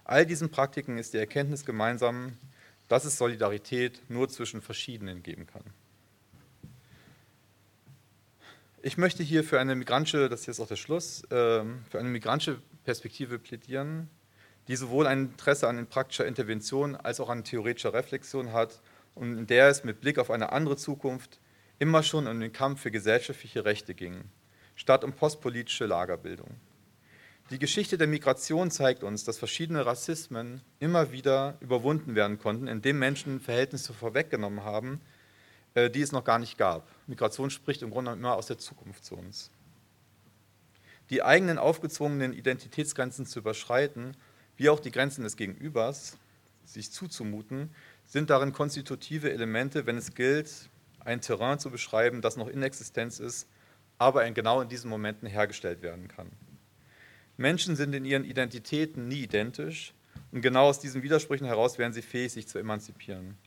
All 0.03 0.25
diesen 0.25 0.49
Praktiken 0.49 0.97
ist 0.97 1.13
die 1.13 1.17
Erkenntnis 1.17 1.65
gemeinsam, 1.65 2.37
dass 2.91 3.05
es 3.05 3.17
Solidarität 3.17 4.01
nur 4.09 4.27
zwischen 4.27 4.61
Verschiedenen 4.61 5.23
geben 5.23 5.47
kann. 5.47 5.63
Ich 8.81 8.97
möchte 8.97 9.23
hier 9.23 9.45
für 9.45 9.61
eine 9.61 9.75
migrantische, 9.75 10.27
das 10.27 10.41
ist 10.41 10.47
jetzt 10.47 10.59
auch 10.59 10.67
der 10.67 10.75
Schluss, 10.75 11.23
äh, 11.31 11.63
für 11.89 11.99
eine 11.99 12.09
migrantische 12.09 12.61
Perspektive 12.83 13.39
plädieren, 13.39 14.09
die 14.67 14.75
sowohl 14.75 15.07
ein 15.07 15.29
Interesse 15.29 15.69
an 15.69 15.87
praktischer 15.87 16.25
Intervention 16.25 16.97
als 16.97 17.21
auch 17.21 17.29
an 17.29 17.45
theoretischer 17.45 17.93
Reflexion 17.93 18.51
hat 18.51 18.81
und 19.15 19.37
in 19.37 19.47
der 19.47 19.69
es 19.69 19.85
mit 19.85 20.01
Blick 20.01 20.19
auf 20.19 20.29
eine 20.29 20.51
andere 20.51 20.75
Zukunft 20.75 21.39
immer 21.79 22.03
schon 22.03 22.27
um 22.27 22.41
den 22.41 22.51
Kampf 22.51 22.81
für 22.81 22.91
gesellschaftliche 22.91 23.63
Rechte 23.63 23.93
ging, 23.93 24.25
statt 24.75 25.05
um 25.05 25.13
postpolitische 25.13 25.85
Lagerbildung. 25.85 26.57
Die 27.51 27.59
Geschichte 27.59 27.97
der 27.97 28.07
Migration 28.07 28.71
zeigt 28.71 29.03
uns, 29.03 29.25
dass 29.25 29.37
verschiedene 29.37 29.85
Rassismen 29.85 30.61
immer 30.79 31.11
wieder 31.11 31.57
überwunden 31.59 32.15
werden 32.15 32.39
konnten, 32.39 32.67
indem 32.67 32.97
Menschen 32.97 33.41
Verhältnisse 33.41 33.91
vorweggenommen 33.93 34.63
haben, 34.63 35.01
äh, 35.73 35.89
die 35.89 36.01
es 36.01 36.13
noch 36.13 36.23
gar 36.23 36.39
nicht 36.39 36.57
gab. 36.57 36.87
Migration 37.07 37.49
spricht 37.49 37.81
im 37.81 37.91
Grunde 37.91 38.13
immer 38.13 38.35
aus 38.35 38.45
der 38.45 38.57
Zukunft 38.57 39.03
zu 39.03 39.17
uns. 39.17 39.51
Die 41.09 41.23
eigenen 41.23 41.57
aufgezwungenen 41.57 42.31
Identitätsgrenzen 42.31 43.25
zu 43.25 43.39
überschreiten 43.39 44.15
wie 44.55 44.69
auch 44.69 44.79
die 44.79 44.91
Grenzen 44.91 45.23
des 45.23 45.35
Gegenübers 45.35 46.17
sich 46.63 46.89
zuzumuten, 46.89 47.69
sind 48.05 48.29
darin 48.29 48.53
konstitutive 48.53 49.29
Elemente, 49.29 49.85
wenn 49.85 49.97
es 49.97 50.15
gilt, 50.15 50.69
ein 51.01 51.19
Terrain 51.19 51.59
zu 51.59 51.69
beschreiben, 51.69 52.21
das 52.21 52.37
noch 52.37 52.47
in 52.47 52.63
Existenz 52.63 53.19
ist, 53.19 53.45
aber 53.97 54.29
genau 54.31 54.61
in 54.61 54.69
diesen 54.69 54.89
Momenten 54.89 55.27
hergestellt 55.27 55.81
werden 55.81 56.07
kann. 56.07 56.31
Menschen 57.41 57.75
sind 57.75 57.93
in 57.93 58.05
ihren 58.05 58.23
Identitäten 58.23 59.07
nie 59.07 59.23
identisch 59.23 59.93
und 60.31 60.41
genau 60.41 60.67
aus 60.67 60.79
diesen 60.79 61.03
Widersprüchen 61.03 61.47
heraus 61.47 61.77
werden 61.77 61.91
sie 61.91 62.01
fähig, 62.01 62.31
sich 62.31 62.47
zu 62.47 62.59
emanzipieren. 62.59 63.37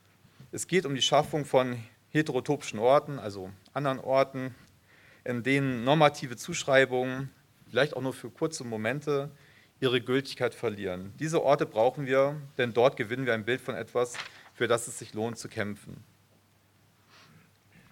Es 0.52 0.66
geht 0.66 0.84
um 0.84 0.94
die 0.94 1.02
Schaffung 1.02 1.44
von 1.44 1.76
heterotopischen 2.10 2.78
Orten, 2.78 3.18
also 3.18 3.50
anderen 3.72 3.98
Orten, 3.98 4.54
in 5.24 5.42
denen 5.42 5.84
normative 5.84 6.36
Zuschreibungen, 6.36 7.30
vielleicht 7.70 7.96
auch 7.96 8.02
nur 8.02 8.12
für 8.12 8.30
kurze 8.30 8.64
Momente, 8.64 9.30
ihre 9.80 10.00
Gültigkeit 10.00 10.54
verlieren. 10.54 11.12
Diese 11.18 11.42
Orte 11.42 11.66
brauchen 11.66 12.06
wir, 12.06 12.40
denn 12.58 12.72
dort 12.72 12.96
gewinnen 12.96 13.26
wir 13.26 13.34
ein 13.34 13.44
Bild 13.44 13.60
von 13.60 13.74
etwas, 13.74 14.14
für 14.54 14.68
das 14.68 14.86
es 14.86 14.98
sich 14.98 15.14
lohnt 15.14 15.38
zu 15.38 15.48
kämpfen. 15.48 16.04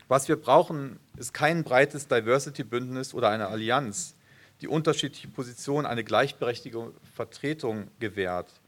Was 0.09 0.29
wir 0.29 0.37
brauchen, 0.37 1.01
ist 1.17 1.33
kein 1.33 1.65
breites 1.65 2.07
Diversity-Bündnis 2.07 3.15
oder 3.15 3.31
eine 3.31 3.49
Allianz, 3.49 4.15
die 4.63 4.69
unterschiedliche 4.69 5.29
Positionen 5.29 5.87
eine 5.87 6.05
gleichberechtigte 6.05 6.93
Vertretung 7.15 7.89
gewährt. 7.99 8.61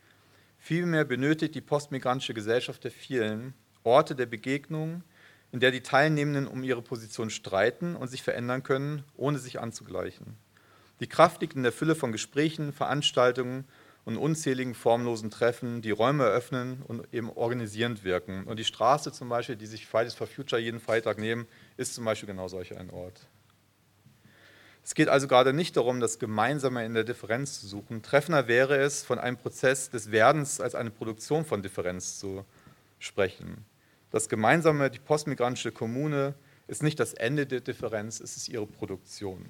Vielmehr 0.59 1.05
benötigt 1.05 1.55
die 1.55 1.61
postmigrantische 1.61 2.35
Gesellschaft 2.35 2.85
der 2.85 2.91
vielen 2.91 3.55
Orte 3.85 4.15
der 4.15 4.27
Begegnung, 4.27 5.03
in 5.53 5.61
der 5.61 5.71
die 5.71 5.83
Teilnehmenden 5.83 6.49
um 6.49 6.65
ihre 6.65 6.83
Position 6.83 7.31
streiten 7.31 7.95
und 7.95 8.09
sich 8.09 8.23
verändern 8.23 8.65
können, 8.65 9.05
ohne 9.17 9.39
sich 9.39 9.61
anzugleichen. 9.61 10.37
Die 11.01 11.07
Kraft 11.07 11.41
liegt 11.41 11.55
in 11.55 11.63
der 11.63 11.73
Fülle 11.73 11.95
von 11.95 12.13
Gesprächen, 12.13 12.73
Veranstaltungen 12.73 13.65
und 14.05 14.17
unzähligen 14.17 14.75
formlosen 14.75 15.31
Treffen, 15.31 15.81
die 15.81 15.93
Räume 15.93 16.25
eröffnen 16.25 16.83
und 16.87 17.07
eben 17.13 17.31
organisierend 17.31 18.03
wirken. 18.03 18.45
Und 18.45 18.59
die 18.59 18.65
Straße 18.65 19.13
zum 19.13 19.29
Beispiel, 19.29 19.57
die 19.57 19.67
sich 19.67 19.87
Fridays 19.87 20.15
for 20.15 20.27
Future 20.27 20.61
jeden 20.61 20.81
Freitag 20.81 21.19
nehmen, 21.19 21.47
ist 21.77 21.95
zum 21.95 22.05
Beispiel 22.05 22.27
genau 22.27 22.49
solch 22.49 22.77
ein 22.77 22.91
Ort. 22.91 23.29
Es 24.85 24.95
geht 24.95 25.09
also 25.09 25.27
gerade 25.27 25.55
nicht 25.55 25.79
darum, 25.79 25.99
das 25.99 26.19
Gemeinsame 26.19 26.85
in 26.85 26.93
der 26.93 27.05
Differenz 27.05 27.59
zu 27.59 27.67
suchen. 27.67 28.03
Treffender 28.03 28.49
wäre 28.49 28.77
es, 28.77 29.03
von 29.03 29.19
einem 29.19 29.39
Prozess 29.39 29.89
des 29.89 30.11
Werdens 30.11 30.61
als 30.61 30.75
eine 30.75 30.91
Produktion 30.91 31.47
von 31.47 31.63
Differenz 31.63 32.19
zu 32.19 32.45
sprechen. 32.99 33.65
Das 34.11 34.29
Gemeinsame, 34.29 34.91
die 34.91 34.99
postmigrantische 34.99 35.73
Kommune, 35.73 36.35
ist 36.69 36.83
nicht 36.83 37.01
das 37.01 37.15
Ende 37.15 37.47
der 37.47 37.61
Differenz, 37.61 38.21
es 38.21 38.37
ist 38.37 38.49
ihre 38.49 38.67
Produktion. 38.67 39.47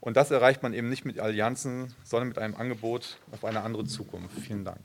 Und 0.00 0.16
das 0.16 0.30
erreicht 0.30 0.62
man 0.62 0.74
eben 0.74 0.90
nicht 0.90 1.04
mit 1.04 1.18
Allianzen, 1.18 1.94
sondern 2.04 2.28
mit 2.28 2.38
einem 2.38 2.54
Angebot 2.54 3.18
auf 3.30 3.44
eine 3.44 3.62
andere 3.62 3.84
Zukunft. 3.86 4.38
Vielen 4.40 4.64
Dank. 4.64 4.80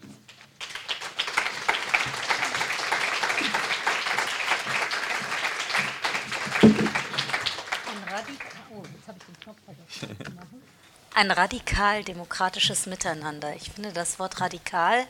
Ein 11.13 11.31
radikal 11.31 12.03
demokratisches 12.03 12.85
Miteinander. 12.85 13.55
Ich 13.55 13.71
finde, 13.71 13.91
das 13.91 14.19
Wort 14.19 14.39
radikal 14.39 15.05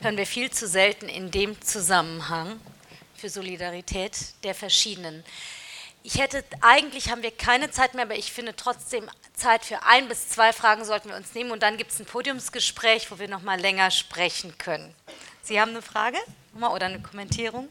hören 0.00 0.16
wir 0.16 0.26
viel 0.26 0.50
zu 0.50 0.66
selten 0.66 1.08
in 1.08 1.30
dem 1.30 1.60
Zusammenhang 1.60 2.60
für 3.14 3.28
Solidarität 3.28 4.34
der 4.42 4.54
Verschiedenen. 4.54 5.24
Ich 6.02 6.18
hätte, 6.18 6.44
eigentlich 6.60 7.10
haben 7.10 7.22
wir 7.22 7.30
keine 7.30 7.70
Zeit 7.70 7.94
mehr, 7.94 8.04
aber 8.04 8.16
ich 8.16 8.32
finde 8.32 8.54
trotzdem 8.54 9.08
Zeit 9.32 9.64
für 9.64 9.82
ein 9.84 10.08
bis 10.08 10.28
zwei 10.28 10.52
Fragen 10.52 10.84
sollten 10.84 11.08
wir 11.08 11.16
uns 11.16 11.34
nehmen 11.34 11.50
und 11.50 11.62
dann 11.62 11.78
gibt 11.78 11.92
es 11.92 12.00
ein 12.00 12.06
Podiumsgespräch, 12.06 13.10
wo 13.10 13.18
wir 13.18 13.28
noch 13.28 13.42
mal 13.42 13.58
länger 13.58 13.90
sprechen 13.90 14.56
können. 14.58 14.94
Sie 15.42 15.60
haben 15.60 15.70
eine 15.70 15.82
Frage 15.82 16.18
oder 16.54 16.86
eine 16.86 17.00
Kommentierung? 17.00 17.68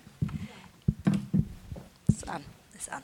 Ist 2.08 2.28
an, 2.28 2.44
ist 2.76 2.90
an. 2.92 3.04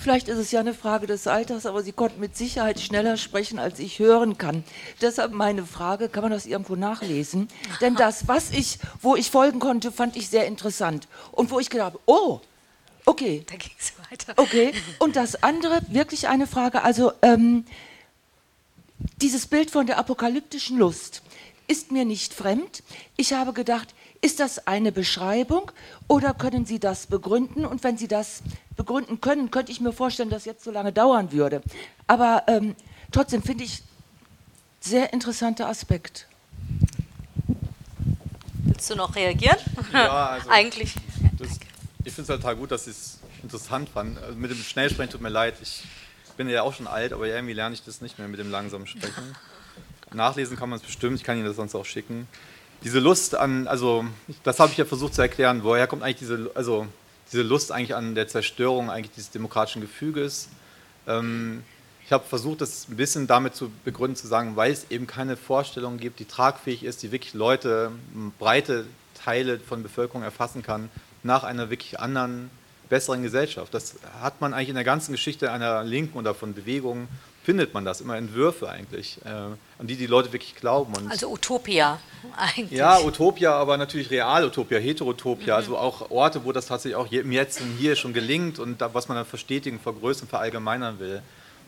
Vielleicht 0.00 0.28
ist 0.28 0.38
es 0.38 0.50
ja 0.50 0.60
eine 0.60 0.72
Frage 0.72 1.06
des 1.06 1.26
Alters, 1.26 1.66
aber 1.66 1.82
Sie 1.82 1.92
konnten 1.92 2.20
mit 2.20 2.34
Sicherheit 2.34 2.80
schneller 2.80 3.18
sprechen, 3.18 3.58
als 3.58 3.78
ich 3.78 3.98
hören 3.98 4.38
kann. 4.38 4.64
Deshalb 5.02 5.32
meine 5.32 5.66
Frage, 5.66 6.08
kann 6.08 6.22
man 6.22 6.32
das 6.32 6.46
irgendwo 6.46 6.74
nachlesen? 6.74 7.48
Denn 7.82 7.96
das, 7.96 8.26
was 8.26 8.50
ich, 8.50 8.78
wo 9.02 9.14
ich 9.14 9.30
folgen 9.30 9.60
konnte, 9.60 9.92
fand 9.92 10.16
ich 10.16 10.30
sehr 10.30 10.46
interessant. 10.46 11.06
Und 11.32 11.50
wo 11.50 11.60
ich 11.60 11.68
gedacht 11.68 11.92
habe, 11.92 12.00
oh, 12.06 12.40
okay. 13.04 13.44
Da 13.46 13.56
ging 13.56 13.72
es 13.78 13.92
weiter. 14.10 14.32
Okay. 14.36 14.72
Und 15.00 15.16
das 15.16 15.42
andere, 15.42 15.82
wirklich 15.88 16.28
eine 16.28 16.46
Frage, 16.46 16.82
also 16.82 17.12
ähm, 17.20 17.66
dieses 19.20 19.46
Bild 19.46 19.70
von 19.70 19.86
der 19.86 19.98
apokalyptischen 19.98 20.78
Lust 20.78 21.20
ist 21.68 21.92
mir 21.92 22.06
nicht 22.06 22.32
fremd. 22.32 22.82
Ich 23.18 23.34
habe 23.34 23.52
gedacht, 23.52 23.94
ist 24.22 24.40
das 24.40 24.66
eine 24.66 24.92
Beschreibung 24.92 25.72
oder 26.06 26.34
können 26.34 26.66
Sie 26.66 26.78
das 26.78 27.06
begründen? 27.06 27.64
Und 27.64 27.82
wenn 27.84 27.96
Sie 27.96 28.08
das 28.08 28.42
begründen 28.76 29.20
können, 29.20 29.50
könnte 29.50 29.72
ich 29.72 29.80
mir 29.80 29.92
vorstellen, 29.92 30.30
dass 30.30 30.44
jetzt 30.44 30.62
so 30.62 30.70
lange 30.70 30.92
dauern 30.92 31.32
würde. 31.32 31.62
Aber 32.06 32.44
ähm, 32.46 32.76
trotzdem 33.12 33.42
finde 33.42 33.64
ich 33.64 33.82
sehr 34.80 35.12
interessanter 35.12 35.68
Aspekt. 35.68 36.26
Willst 38.64 38.90
du 38.90 38.96
noch 38.96 39.14
reagieren? 39.16 39.56
Ja, 39.92 40.28
also 40.28 40.48
Eigentlich. 40.50 40.94
Das, 41.38 41.58
ich 42.04 42.12
finde 42.12 42.22
es 42.22 42.28
halt 42.28 42.42
total 42.42 42.56
gut, 42.56 42.70
dass 42.70 42.84
Sie 42.84 42.90
es 42.90 43.20
interessant 43.42 43.88
fanden. 43.88 44.18
Also 44.18 44.36
mit 44.36 44.50
dem 44.50 44.58
Schnellsprechen 44.58 45.12
tut 45.12 45.22
mir 45.22 45.30
leid. 45.30 45.54
Ich 45.62 45.82
bin 46.36 46.48
ja 46.48 46.62
auch 46.62 46.74
schon 46.74 46.86
alt, 46.86 47.14
aber 47.14 47.26
irgendwie 47.26 47.54
lerne 47.54 47.74
ich 47.74 47.82
das 47.84 48.02
nicht 48.02 48.18
mehr 48.18 48.28
mit 48.28 48.38
dem 48.38 48.50
langsamen 48.50 48.86
Sprechen. 48.86 49.34
Nachlesen 50.12 50.58
kann 50.58 50.68
man 50.68 50.78
es 50.78 50.84
bestimmt, 50.84 51.16
ich 51.16 51.24
kann 51.24 51.36
Ihnen 51.36 51.46
das 51.46 51.56
sonst 51.56 51.74
auch 51.74 51.84
schicken 51.84 52.26
diese 52.82 52.98
Lust 52.98 53.34
an, 53.34 53.68
also 53.68 54.04
das 54.42 54.58
habe 54.58 54.72
ich 54.72 54.78
ja 54.78 54.84
versucht 54.84 55.14
zu 55.14 55.22
erklären, 55.22 55.62
woher 55.62 55.86
kommt 55.86 56.02
eigentlich 56.02 56.18
diese, 56.18 56.50
also 56.54 56.86
diese 57.30 57.42
Lust 57.42 57.72
eigentlich 57.72 57.94
an 57.94 58.14
der 58.14 58.28
Zerstörung 58.28 58.90
eigentlich 58.90 59.12
dieses 59.14 59.30
demokratischen 59.30 59.82
Gefüges. 59.82 60.48
Ähm, 61.06 61.62
ich 62.04 62.12
habe 62.12 62.24
versucht, 62.26 62.60
das 62.60 62.88
ein 62.88 62.96
bisschen 62.96 63.26
damit 63.26 63.54
zu 63.54 63.70
begründen, 63.84 64.16
zu 64.16 64.26
sagen, 64.26 64.56
weil 64.56 64.72
es 64.72 64.90
eben 64.90 65.06
keine 65.06 65.36
Vorstellung 65.36 65.98
gibt, 65.98 66.18
die 66.18 66.24
tragfähig 66.24 66.82
ist, 66.82 67.02
die 67.02 67.12
wirklich 67.12 67.34
Leute, 67.34 67.92
breite 68.38 68.86
Teile 69.14 69.60
von 69.60 69.82
Bevölkerung 69.82 70.22
erfassen 70.22 70.62
kann, 70.62 70.90
nach 71.22 71.44
einer 71.44 71.70
wirklich 71.70 72.00
anderen, 72.00 72.50
besseren 72.88 73.22
Gesellschaft. 73.22 73.72
Das 73.72 73.94
hat 74.20 74.40
man 74.40 74.52
eigentlich 74.52 74.70
in 74.70 74.74
der 74.74 74.82
ganzen 74.82 75.12
Geschichte 75.12 75.52
einer 75.52 75.84
Linken 75.84 76.18
oder 76.18 76.34
von 76.34 76.54
Bewegungen 76.54 77.06
findet 77.50 77.74
man 77.74 77.84
das, 77.84 78.00
immer 78.00 78.16
Entwürfe 78.16 78.68
eigentlich, 78.68 79.18
äh, 79.24 79.28
an 79.28 79.58
die 79.88 79.96
die 79.96 80.06
Leute 80.06 80.32
wirklich 80.32 80.54
glauben. 80.54 80.94
Und 80.94 81.10
also 81.10 81.32
Utopia 81.32 81.98
eigentlich. 82.36 82.78
Ja, 82.78 83.00
Utopia, 83.00 83.54
aber 83.54 83.76
natürlich 83.76 84.08
Real-Utopia, 84.08 84.78
Heterotopia, 84.78 85.54
mhm. 85.54 85.58
also 85.60 85.76
auch 85.76 86.12
Orte, 86.12 86.44
wo 86.44 86.52
das 86.52 86.66
tatsächlich 86.66 86.94
auch 86.94 87.10
im 87.10 87.32
Jetzt 87.32 87.60
und 87.60 87.76
Hier 87.76 87.96
schon 87.96 88.12
gelingt 88.12 88.60
und 88.60 88.80
da, 88.80 88.94
was 88.94 89.08
man 89.08 89.16
dann 89.16 89.26
verstetigen, 89.26 89.80
vergrößern, 89.80 90.28
verallgemeinern 90.28 91.00
will. 91.00 91.22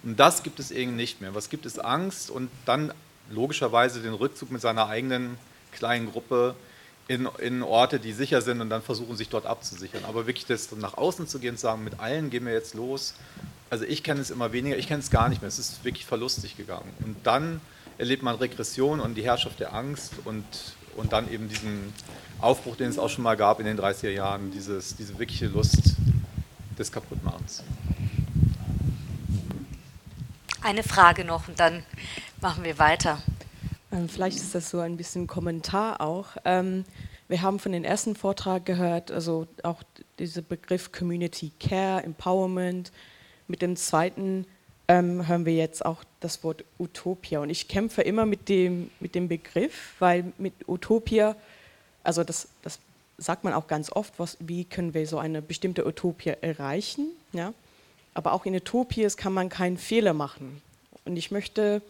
Und 0.05 0.21
das 0.21 0.45
gibt 0.45 0.61
es 0.61 0.71
irgendwie 0.71 0.99
nicht 0.99 1.21
mehr. 1.21 1.35
Was 1.35 1.49
gibt 1.49 1.67
es? 1.67 1.81
Angst 1.81 2.31
und 2.31 2.49
dann 2.65 2.95
logischerweise 3.29 4.01
den 4.03 4.15
Rückzug 4.15 4.53
mit 4.53 4.61
seiner 4.61 4.87
eigenen 4.87 5.37
kleinen 5.73 6.13
Gruppe 6.13 6.55
in, 7.09 7.29
in 7.39 7.63
Orte, 7.63 7.99
die 7.99 8.13
sicher 8.13 8.43
sind 8.43 8.61
und 8.61 8.71
dann 8.71 8.83
versuchen, 8.83 9.17
sich 9.17 9.29
dort 9.29 9.47
abzusichern. 9.47 10.05
Aber 10.05 10.27
wirklich 10.27 10.47
das 10.47 10.71
nach 10.73 10.95
außen 10.97 11.27
zu 11.27 11.39
gehen 11.39 11.53
und 11.53 11.59
sagen, 11.59 11.85
mit 11.85 12.01
allen 12.01 12.31
gehen 12.31 12.47
wir 12.47 12.53
jetzt 12.53 12.75
los 12.75 13.15
also 13.73 13.87
ich 13.87 14.03
kenne 14.03 14.21
es 14.21 14.29
immer 14.29 14.53
weniger, 14.53 14.77
ich 14.77 14.87
kenne 14.87 15.01
es 15.01 15.11
gar 15.11 15.31
nicht 15.31 15.41
mehr. 15.41 15.49
Es 15.49 15.59
ist 15.59 15.83
wirklich 15.83 16.05
verlustig 16.05 16.59
gegangen. 16.59 16.93
Und 17.03 17.17
dann 17.27 17.63
erlebt 17.97 18.23
man 18.23 18.35
Regression 18.35 19.01
und 19.01 19.15
die 19.15 19.25
Herrschaft 19.25 19.61
der 19.61 19.73
Angst 19.73 20.13
und, 20.27 20.45
und 20.95 21.15
dann 21.15 21.33
eben 21.33 21.49
diesen 21.49 21.95
Aufbruch, 22.39 22.77
den 22.77 22.91
es 22.91 22.99
auch 22.99 23.09
schon 23.09 23.25
mal 23.25 23.35
gab 23.35 23.61
in 23.61 23.65
den 23.65 23.81
30er 23.81 24.11
Jahren, 24.11 24.51
dieses, 24.51 24.95
diese 24.97 25.19
wirkliche 25.19 25.47
Lust 25.47 25.95
des 26.79 26.93
Kaputtmachens. 26.93 27.65
Eine 30.61 30.83
Frage 30.83 31.25
noch 31.25 31.49
und 31.49 31.59
dann 31.59 31.83
machen 32.43 32.65
wir 32.65 32.79
weiter. 32.79 33.23
Ähm, 33.93 34.09
vielleicht 34.09 34.39
ist 34.39 34.55
das 34.55 34.71
so 34.71 34.81
ein 34.81 34.97
bisschen 34.97 35.27
Kommentar 35.27 36.01
auch. 36.01 36.29
Ähm, 36.45 36.85
wir 37.29 37.43
haben 37.43 37.59
von 37.59 37.73
den 37.73 37.85
ersten 37.85 38.17
Vortrag 38.17 38.65
gehört, 38.65 39.11
also 39.11 39.47
auch 39.63 39.83
dieser 40.19 40.43
Begriff 40.43 40.93
Community 40.93 41.53
Care, 41.61 42.03
Empowerment, 42.03 42.93
mit 43.49 43.63
dem 43.63 43.77
zweiten 43.77 44.47
ähm, 44.89 45.27
hören 45.27 45.47
wir 45.47 45.55
jetzt 45.55 45.85
auch 45.85 46.05
das 46.21 46.43
Wort 46.43 46.65
Utopia. 46.79 47.41
Und 47.41 47.51
ich 47.51 47.69
kämpfe 47.69 48.03
immer 48.03 48.27
mit 48.27 48.49
dem, 48.49 48.91
mit 49.01 49.15
dem 49.15 49.29
Begriff, 49.29 49.95
weil 49.99 50.33
mit 50.39 50.55
Utopia, 50.67 51.37
also 52.03 52.25
das, 52.25 52.49
das 52.63 52.79
sagt 53.19 53.45
man 53.45 53.53
auch 53.53 53.67
ganz 53.67 53.91
oft, 53.93 54.19
was, 54.19 54.37
wie 54.41 54.65
können 54.65 54.95
wir 54.95 55.07
so 55.07 55.19
eine 55.19 55.43
bestimmte 55.43 55.87
Utopia 55.87 56.35
erreichen. 56.41 57.09
Ja? 57.33 57.53
Aber 58.15 58.33
auch 58.33 58.45
in 58.47 58.55
Utopias 58.55 59.17
kann 59.17 59.33
man 59.33 59.49
keinen 59.49 59.79
Fehler 59.79 60.13
machen. 60.13 60.61
Und 61.05 61.17
ich 61.17 61.31
möchte 61.31 61.83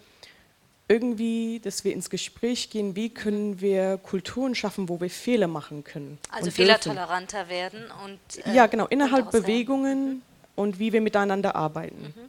irgendwie, 0.88 1.60
dass 1.60 1.84
wir 1.84 1.92
ins 1.92 2.10
Gespräch 2.10 2.70
gehen, 2.70 2.96
wie 2.96 3.08
können 3.08 3.60
wir 3.60 3.98
Kulturen 3.98 4.54
schaffen, 4.54 4.88
wo 4.88 5.00
wir 5.00 5.10
Fehler 5.10 5.46
machen 5.46 5.84
können. 5.84 6.18
Also 6.30 6.50
fehlertoleranter 6.50 7.48
werden 7.48 7.84
und. 8.04 8.46
Äh, 8.46 8.54
ja, 8.54 8.66
genau, 8.66 8.86
innerhalb 8.88 9.30
Bewegungen 9.30 10.22
und 10.54 10.78
wie 10.78 10.92
wir 10.92 11.00
miteinander 11.00 11.56
arbeiten. 11.56 12.14
Mhm. 12.14 12.28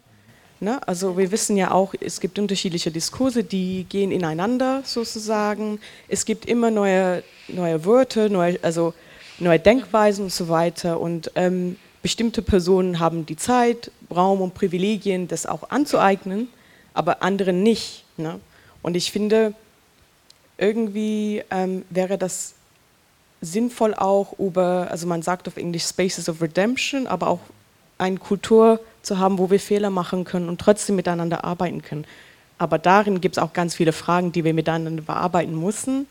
Ne? 0.64 0.88
Also 0.88 1.18
wir 1.18 1.30
wissen 1.32 1.58
ja 1.58 1.72
auch, 1.72 1.94
es 2.00 2.22
gibt 2.22 2.40
unterschiedliche 2.40 2.90
Diskurse, 2.90 3.44
die 3.44 3.86
gehen 3.90 4.12
ineinander 4.12 4.82
sozusagen. 4.86 5.80
Es 6.08 6.24
gibt 6.24 6.46
immer 6.46 6.72
neue, 6.72 7.24
neue 7.50 7.84
Wörter, 7.84 8.30
neue, 8.30 8.58
also 8.62 8.94
neue 9.40 9.60
Denkweisen 9.60 10.26
und 10.26 10.32
so 10.32 10.48
weiter. 10.48 11.02
Und 11.02 11.32
ähm, 11.36 11.78
bestimmte 12.02 12.42
Personen 12.42 13.00
haben 13.00 13.26
die 13.26 13.36
Zeit, 13.36 13.92
Raum 14.10 14.42
und 14.42 14.54
Privilegien, 14.54 15.28
das 15.28 15.46
auch 15.46 15.70
anzueignen, 15.70 16.48
aber 16.94 17.24
andere 17.24 17.52
nicht. 17.52 18.03
Ne? 18.18 18.40
Und 18.82 18.96
ich 18.96 19.12
finde, 19.12 19.54
irgendwie 20.58 21.44
ähm, 21.50 21.84
wäre 21.90 22.18
das 22.18 22.54
sinnvoll 23.42 23.94
auch 23.94 24.38
über, 24.40 24.88
also 24.90 25.08
man 25.08 25.22
sagt 25.22 25.48
auf 25.48 25.58
Englisch 25.58 25.84
Spaces 25.84 26.30
of 26.30 26.42
Redemption, 26.42 27.08
aber 27.08 27.28
auch 27.28 27.40
eine 27.98 28.18
Kultur 28.18 28.80
zu 29.02 29.20
haben, 29.20 29.38
wo 29.38 29.50
wir 29.50 29.60
Fehler 29.60 29.90
machen 29.90 30.24
können 30.24 30.50
und 30.50 30.60
trotzdem 30.60 30.96
miteinander 30.96 31.44
arbeiten 31.44 31.82
können. 31.82 32.06
Aber 32.58 32.78
darin 32.78 33.20
gibt 33.20 33.38
es 33.38 33.44
auch 33.44 33.54
ganz 33.54 33.76
viele 33.76 33.92
Fragen, 33.92 34.32
die 34.32 34.44
wir 34.44 34.54
miteinander 34.54 35.02
bearbeiten 35.02 35.62
müssen. 35.62 36.08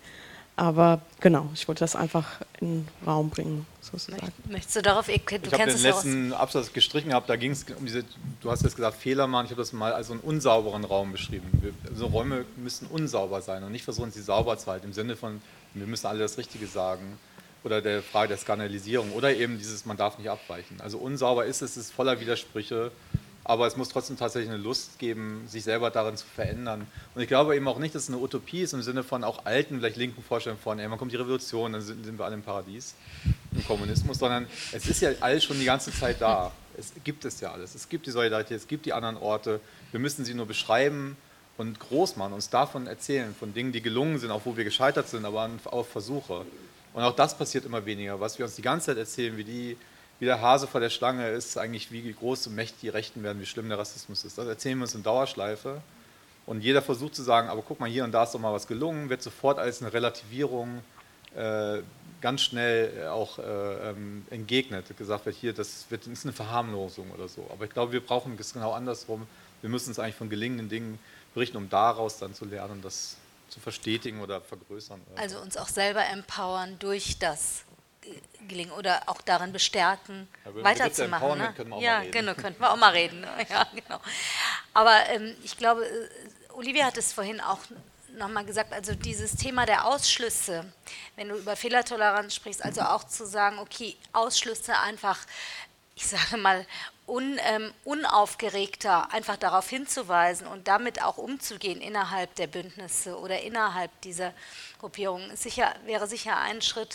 Aber 0.54 1.00
genau, 1.20 1.48
ich 1.54 1.66
wollte 1.66 1.80
das 1.80 1.96
einfach 1.96 2.40
in 2.60 2.84
den 2.84 2.88
Raum 3.06 3.30
bringen, 3.30 3.66
sozusagen. 3.80 4.32
Möchtest 4.50 4.76
du 4.76 4.82
darauf, 4.82 5.06
du 5.06 5.12
ich 5.12 5.22
habe 5.52 5.72
den 5.72 5.82
letzten 5.82 6.32
Absatz 6.34 6.72
gestrichen 6.72 7.08
gehabt, 7.08 7.30
da 7.30 7.36
ging 7.36 7.52
es 7.52 7.64
um 7.78 7.86
diese, 7.86 8.04
du 8.40 8.50
hast 8.50 8.62
jetzt 8.62 8.76
gesagt, 8.76 8.98
Fehler 8.98 9.26
machen, 9.26 9.46
ich 9.46 9.50
habe 9.50 9.62
das 9.62 9.72
mal 9.72 9.94
als 9.94 10.10
einen 10.10 10.20
unsauberen 10.20 10.84
Raum 10.84 11.12
beschrieben. 11.12 11.48
Wir, 11.62 11.72
also 11.88 12.06
Räume 12.06 12.44
müssen 12.56 12.86
unsauber 12.86 13.40
sein 13.40 13.64
und 13.64 13.72
nicht 13.72 13.84
versuchen, 13.84 14.10
sie 14.10 14.20
sauber 14.20 14.58
zu 14.58 14.70
halten, 14.70 14.86
im 14.88 14.92
Sinne 14.92 15.16
von, 15.16 15.40
wir 15.72 15.86
müssen 15.86 16.06
alle 16.06 16.18
das 16.18 16.36
Richtige 16.36 16.66
sagen 16.66 17.18
oder 17.64 17.80
der 17.80 18.02
Frage 18.02 18.28
der 18.28 18.36
Skandalisierung 18.36 19.12
oder 19.12 19.34
eben 19.34 19.56
dieses, 19.56 19.86
man 19.86 19.96
darf 19.96 20.18
nicht 20.18 20.28
abweichen. 20.28 20.80
Also 20.80 20.98
unsauber 20.98 21.46
ist 21.46 21.62
es, 21.62 21.72
es 21.72 21.84
ist 21.84 21.92
voller 21.92 22.20
Widersprüche, 22.20 22.90
aber 23.44 23.66
es 23.66 23.76
muss 23.76 23.88
trotzdem 23.88 24.16
tatsächlich 24.16 24.50
eine 24.50 24.62
Lust 24.62 24.98
geben, 24.98 25.44
sich 25.48 25.64
selber 25.64 25.90
darin 25.90 26.16
zu 26.16 26.26
verändern. 26.26 26.86
Und 27.14 27.22
ich 27.22 27.28
glaube 27.28 27.56
eben 27.56 27.66
auch 27.66 27.78
nicht, 27.78 27.94
dass 27.94 28.04
es 28.04 28.08
eine 28.08 28.18
Utopie 28.18 28.60
ist 28.60 28.72
im 28.72 28.82
Sinne 28.82 29.02
von 29.02 29.24
auch 29.24 29.44
alten, 29.44 29.78
vielleicht 29.78 29.96
linken 29.96 30.22
Vorstellungen 30.22 30.62
von, 30.62 30.78
ey, 30.78 30.88
man 30.88 30.98
kommt 30.98 31.12
die 31.12 31.16
Revolution, 31.16 31.72
dann 31.72 31.82
sind, 31.82 32.04
sind 32.04 32.18
wir 32.18 32.24
alle 32.24 32.34
im 32.34 32.42
Paradies, 32.42 32.94
im 33.52 33.64
Kommunismus, 33.66 34.18
sondern 34.18 34.46
es 34.72 34.86
ist 34.86 35.02
ja 35.02 35.10
alles 35.20 35.44
schon 35.44 35.58
die 35.58 35.64
ganze 35.64 35.92
Zeit 35.92 36.20
da. 36.20 36.52
Es 36.78 36.92
gibt 37.04 37.24
es 37.24 37.40
ja 37.40 37.52
alles. 37.52 37.74
Es 37.74 37.88
gibt 37.88 38.06
die 38.06 38.10
Solidarität, 38.10 38.56
es 38.56 38.68
gibt 38.68 38.86
die 38.86 38.92
anderen 38.92 39.16
Orte. 39.16 39.60
Wir 39.90 40.00
müssen 40.00 40.24
sie 40.24 40.34
nur 40.34 40.46
beschreiben 40.46 41.16
und 41.58 41.78
groß 41.78 42.16
machen, 42.16 42.32
uns 42.32 42.48
davon 42.48 42.86
erzählen, 42.86 43.34
von 43.38 43.52
Dingen, 43.52 43.72
die 43.72 43.82
gelungen 43.82 44.18
sind, 44.18 44.30
auch 44.30 44.42
wo 44.44 44.56
wir 44.56 44.64
gescheitert 44.64 45.08
sind, 45.08 45.24
aber 45.24 45.50
auf 45.66 45.88
Versuche. 45.88 46.46
Und 46.94 47.02
auch 47.02 47.14
das 47.14 47.36
passiert 47.36 47.64
immer 47.64 47.84
weniger. 47.84 48.20
Was 48.20 48.38
wir 48.38 48.46
uns 48.46 48.54
die 48.54 48.62
ganze 48.62 48.86
Zeit 48.86 48.98
erzählen, 48.98 49.36
wie, 49.36 49.44
die, 49.44 49.76
wie 50.22 50.26
der 50.26 50.40
Hase 50.40 50.68
vor 50.68 50.80
der 50.80 50.88
Schlange 50.88 51.30
ist, 51.30 51.58
eigentlich 51.58 51.90
wie 51.90 52.12
groß 52.12 52.46
und 52.46 52.54
mächtig 52.54 52.78
die 52.82 52.88
Rechten 52.90 53.24
werden, 53.24 53.40
wie 53.40 53.44
schlimm 53.44 53.68
der 53.68 53.76
Rassismus 53.76 54.22
ist. 54.22 54.38
Das 54.38 54.46
erzählen 54.46 54.78
wir 54.78 54.84
uns 54.84 54.94
in 54.94 55.02
Dauerschleife. 55.02 55.82
Und 56.46 56.60
jeder 56.60 56.80
versucht 56.80 57.16
zu 57.16 57.24
sagen, 57.24 57.48
aber 57.48 57.60
guck 57.60 57.80
mal, 57.80 57.90
hier 57.90 58.04
und 58.04 58.12
da 58.12 58.22
ist 58.22 58.30
doch 58.30 58.38
mal 58.38 58.52
was 58.52 58.68
gelungen, 58.68 59.08
wird 59.08 59.20
sofort 59.20 59.58
als 59.58 59.82
eine 59.82 59.92
Relativierung 59.92 60.80
äh, 61.34 61.78
ganz 62.20 62.42
schnell 62.42 63.08
auch 63.08 63.40
äh, 63.40 63.42
ähm, 63.90 64.24
entgegnet. 64.30 64.96
Gesagt 64.96 65.26
wird, 65.26 65.34
hier, 65.34 65.52
das, 65.52 65.86
wird, 65.88 66.06
ist 66.06 66.24
eine 66.24 66.32
Verharmlosung 66.32 67.10
oder 67.10 67.26
so. 67.26 67.44
Aber 67.50 67.64
ich 67.64 67.72
glaube, 67.72 67.90
wir 67.90 68.00
brauchen 68.00 68.36
es 68.38 68.52
genau 68.52 68.74
andersrum. 68.74 69.26
Wir 69.60 69.70
müssen 69.70 69.88
uns 69.88 69.98
eigentlich 69.98 70.14
von 70.14 70.30
gelingenden 70.30 70.68
Dingen 70.68 71.00
berichten, 71.34 71.56
um 71.56 71.68
daraus 71.68 72.18
dann 72.18 72.32
zu 72.32 72.44
lernen 72.44 72.80
das 72.80 73.16
zu 73.48 73.58
verstetigen 73.58 74.20
oder 74.20 74.40
vergrößern. 74.40 75.00
Also 75.16 75.40
uns 75.40 75.56
auch 75.56 75.68
selber 75.68 76.06
empowern 76.06 76.76
durch 76.78 77.18
das 77.18 77.64
Gelingen 78.48 78.72
oder 78.72 79.02
auch 79.06 79.20
darin 79.20 79.52
bestärken, 79.52 80.28
ja, 80.44 80.64
weiterzumachen. 80.64 81.38
Ne? 81.38 81.52
Können 81.56 81.70
wir 81.70 81.76
auch 81.76 81.80
ja, 81.80 81.92
mal 81.92 82.00
reden. 82.00 82.12
genau, 82.12 82.34
könnten 82.34 82.60
wir 82.60 82.72
auch 82.72 82.76
mal 82.76 82.90
reden. 82.90 83.26
Ja, 83.48 83.66
genau. 83.74 84.00
Aber 84.74 85.08
ähm, 85.08 85.36
ich 85.42 85.56
glaube, 85.56 85.84
äh, 85.84 86.08
Olivia 86.54 86.86
hat 86.86 86.96
es 86.96 87.12
vorhin 87.12 87.40
auch 87.40 87.60
nochmal 88.16 88.44
gesagt, 88.44 88.72
also 88.72 88.94
dieses 88.94 89.36
Thema 89.36 89.66
der 89.66 89.86
Ausschlüsse, 89.86 90.70
wenn 91.16 91.28
du 91.28 91.36
über 91.36 91.56
Fehlertoleranz 91.56 92.34
sprichst, 92.34 92.64
also 92.64 92.82
auch 92.82 93.04
zu 93.04 93.26
sagen, 93.26 93.58
okay, 93.58 93.96
Ausschlüsse 94.12 94.78
einfach, 94.78 95.18
ich 95.94 96.06
sage 96.06 96.36
mal, 96.36 96.66
un, 97.06 97.38
ähm, 97.44 97.72
unaufgeregter 97.84 99.12
einfach 99.12 99.36
darauf 99.36 99.68
hinzuweisen 99.68 100.46
und 100.46 100.68
damit 100.68 101.02
auch 101.02 101.18
umzugehen 101.18 101.80
innerhalb 101.80 102.34
der 102.36 102.46
Bündnisse 102.46 103.18
oder 103.18 103.40
innerhalb 103.40 103.90
dieser 104.02 104.32
Gruppierungen, 104.78 105.36
sicher, 105.36 105.74
wäre 105.84 106.06
sicher 106.06 106.38
ein 106.38 106.62
Schritt, 106.62 106.94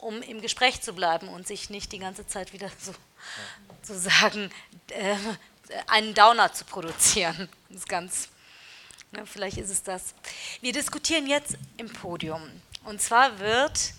um 0.00 0.22
im 0.22 0.40
Gespräch 0.40 0.80
zu 0.80 0.92
bleiben 0.92 1.28
und 1.28 1.46
sich 1.46 1.70
nicht 1.70 1.92
die 1.92 1.98
ganze 1.98 2.26
Zeit 2.26 2.52
wieder 2.52 2.70
so 2.80 2.92
zu 3.82 3.98
sagen, 3.98 4.50
äh, 4.88 5.16
einen 5.86 6.14
Downer 6.14 6.52
zu 6.52 6.64
produzieren. 6.64 7.48
Das 7.68 7.86
ganz 7.86 8.28
Ne, 9.12 9.26
vielleicht 9.26 9.58
ist 9.58 9.70
es 9.70 9.82
das. 9.82 10.14
Wir 10.60 10.72
diskutieren 10.72 11.26
jetzt 11.26 11.56
im 11.76 11.92
Podium. 11.92 12.42
Und 12.84 13.02
zwar 13.02 13.40
wird 13.40 13.92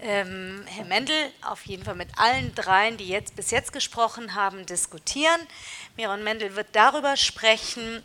ähm, 0.00 0.62
Herr 0.66 0.84
Mendel 0.84 1.16
auf 1.42 1.66
jeden 1.66 1.84
Fall 1.84 1.96
mit 1.96 2.10
allen 2.16 2.54
dreien, 2.54 2.96
die 2.96 3.08
jetzt 3.08 3.34
bis 3.34 3.50
jetzt 3.50 3.72
gesprochen 3.72 4.34
haben, 4.34 4.66
diskutieren. 4.66 5.40
Miron 5.96 6.22
Mendel 6.22 6.54
wird 6.54 6.68
darüber 6.72 7.16
sprechen, 7.16 8.02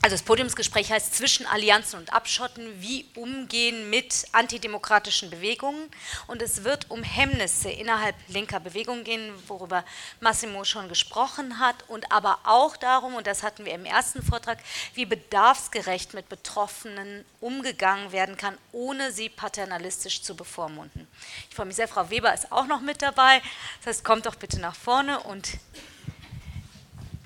also 0.00 0.14
das 0.14 0.22
Podiumsgespräch 0.22 0.92
heißt 0.92 1.16
zwischen 1.16 1.44
Allianzen 1.46 1.98
und 1.98 2.12
Abschotten, 2.12 2.80
wie 2.80 3.04
umgehen 3.16 3.90
mit 3.90 4.26
antidemokratischen 4.30 5.28
Bewegungen. 5.28 5.90
Und 6.28 6.40
es 6.40 6.62
wird 6.62 6.88
um 6.88 7.02
Hemmnisse 7.02 7.68
innerhalb 7.68 8.14
linker 8.28 8.60
Bewegungen 8.60 9.02
gehen, 9.02 9.32
worüber 9.48 9.84
Massimo 10.20 10.62
schon 10.62 10.88
gesprochen 10.88 11.58
hat. 11.58 11.74
Und 11.88 12.12
aber 12.12 12.38
auch 12.44 12.76
darum, 12.76 13.16
und 13.16 13.26
das 13.26 13.42
hatten 13.42 13.64
wir 13.64 13.74
im 13.74 13.84
ersten 13.84 14.22
Vortrag, 14.22 14.58
wie 14.94 15.04
bedarfsgerecht 15.04 16.14
mit 16.14 16.28
Betroffenen 16.28 17.24
umgegangen 17.40 18.12
werden 18.12 18.36
kann, 18.36 18.56
ohne 18.70 19.10
sie 19.10 19.28
paternalistisch 19.28 20.22
zu 20.22 20.36
bevormunden. 20.36 21.08
Ich 21.50 21.56
freue 21.56 21.66
mich 21.66 21.76
sehr, 21.76 21.88
Frau 21.88 22.08
Weber 22.08 22.32
ist 22.32 22.52
auch 22.52 22.66
noch 22.66 22.80
mit 22.80 23.02
dabei. 23.02 23.42
Das 23.78 23.96
heißt, 23.96 24.04
kommt 24.04 24.26
doch 24.26 24.36
bitte 24.36 24.60
nach 24.60 24.76
vorne 24.76 25.18
und 25.20 25.58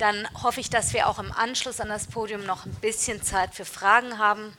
dann 0.03 0.27
hoffe 0.43 0.59
ich, 0.59 0.69
dass 0.69 0.93
wir 0.95 1.07
auch 1.07 1.21
im 1.21 1.31
Anschluss 1.31 1.81
an 1.81 1.89
das 1.89 2.09
Podium 2.09 2.45
noch 2.45 2.67
ein 2.67 2.75
bisschen 2.81 3.23
Zeit 3.23 3.55
für 3.55 3.65
Fragen 3.65 4.19
haben. 4.19 4.53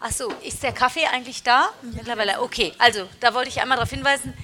Achso, 0.00 0.30
ist 0.42 0.62
der 0.62 0.72
Kaffee 0.72 1.06
eigentlich 1.06 1.42
da? 1.44 1.70
Mittlerweile, 1.80 2.42
okay. 2.42 2.74
Also, 2.76 3.08
da 3.20 3.32
wollte 3.32 3.48
ich 3.48 3.62
einmal 3.62 3.78
darauf 3.78 3.90
hinweisen, 3.90 4.34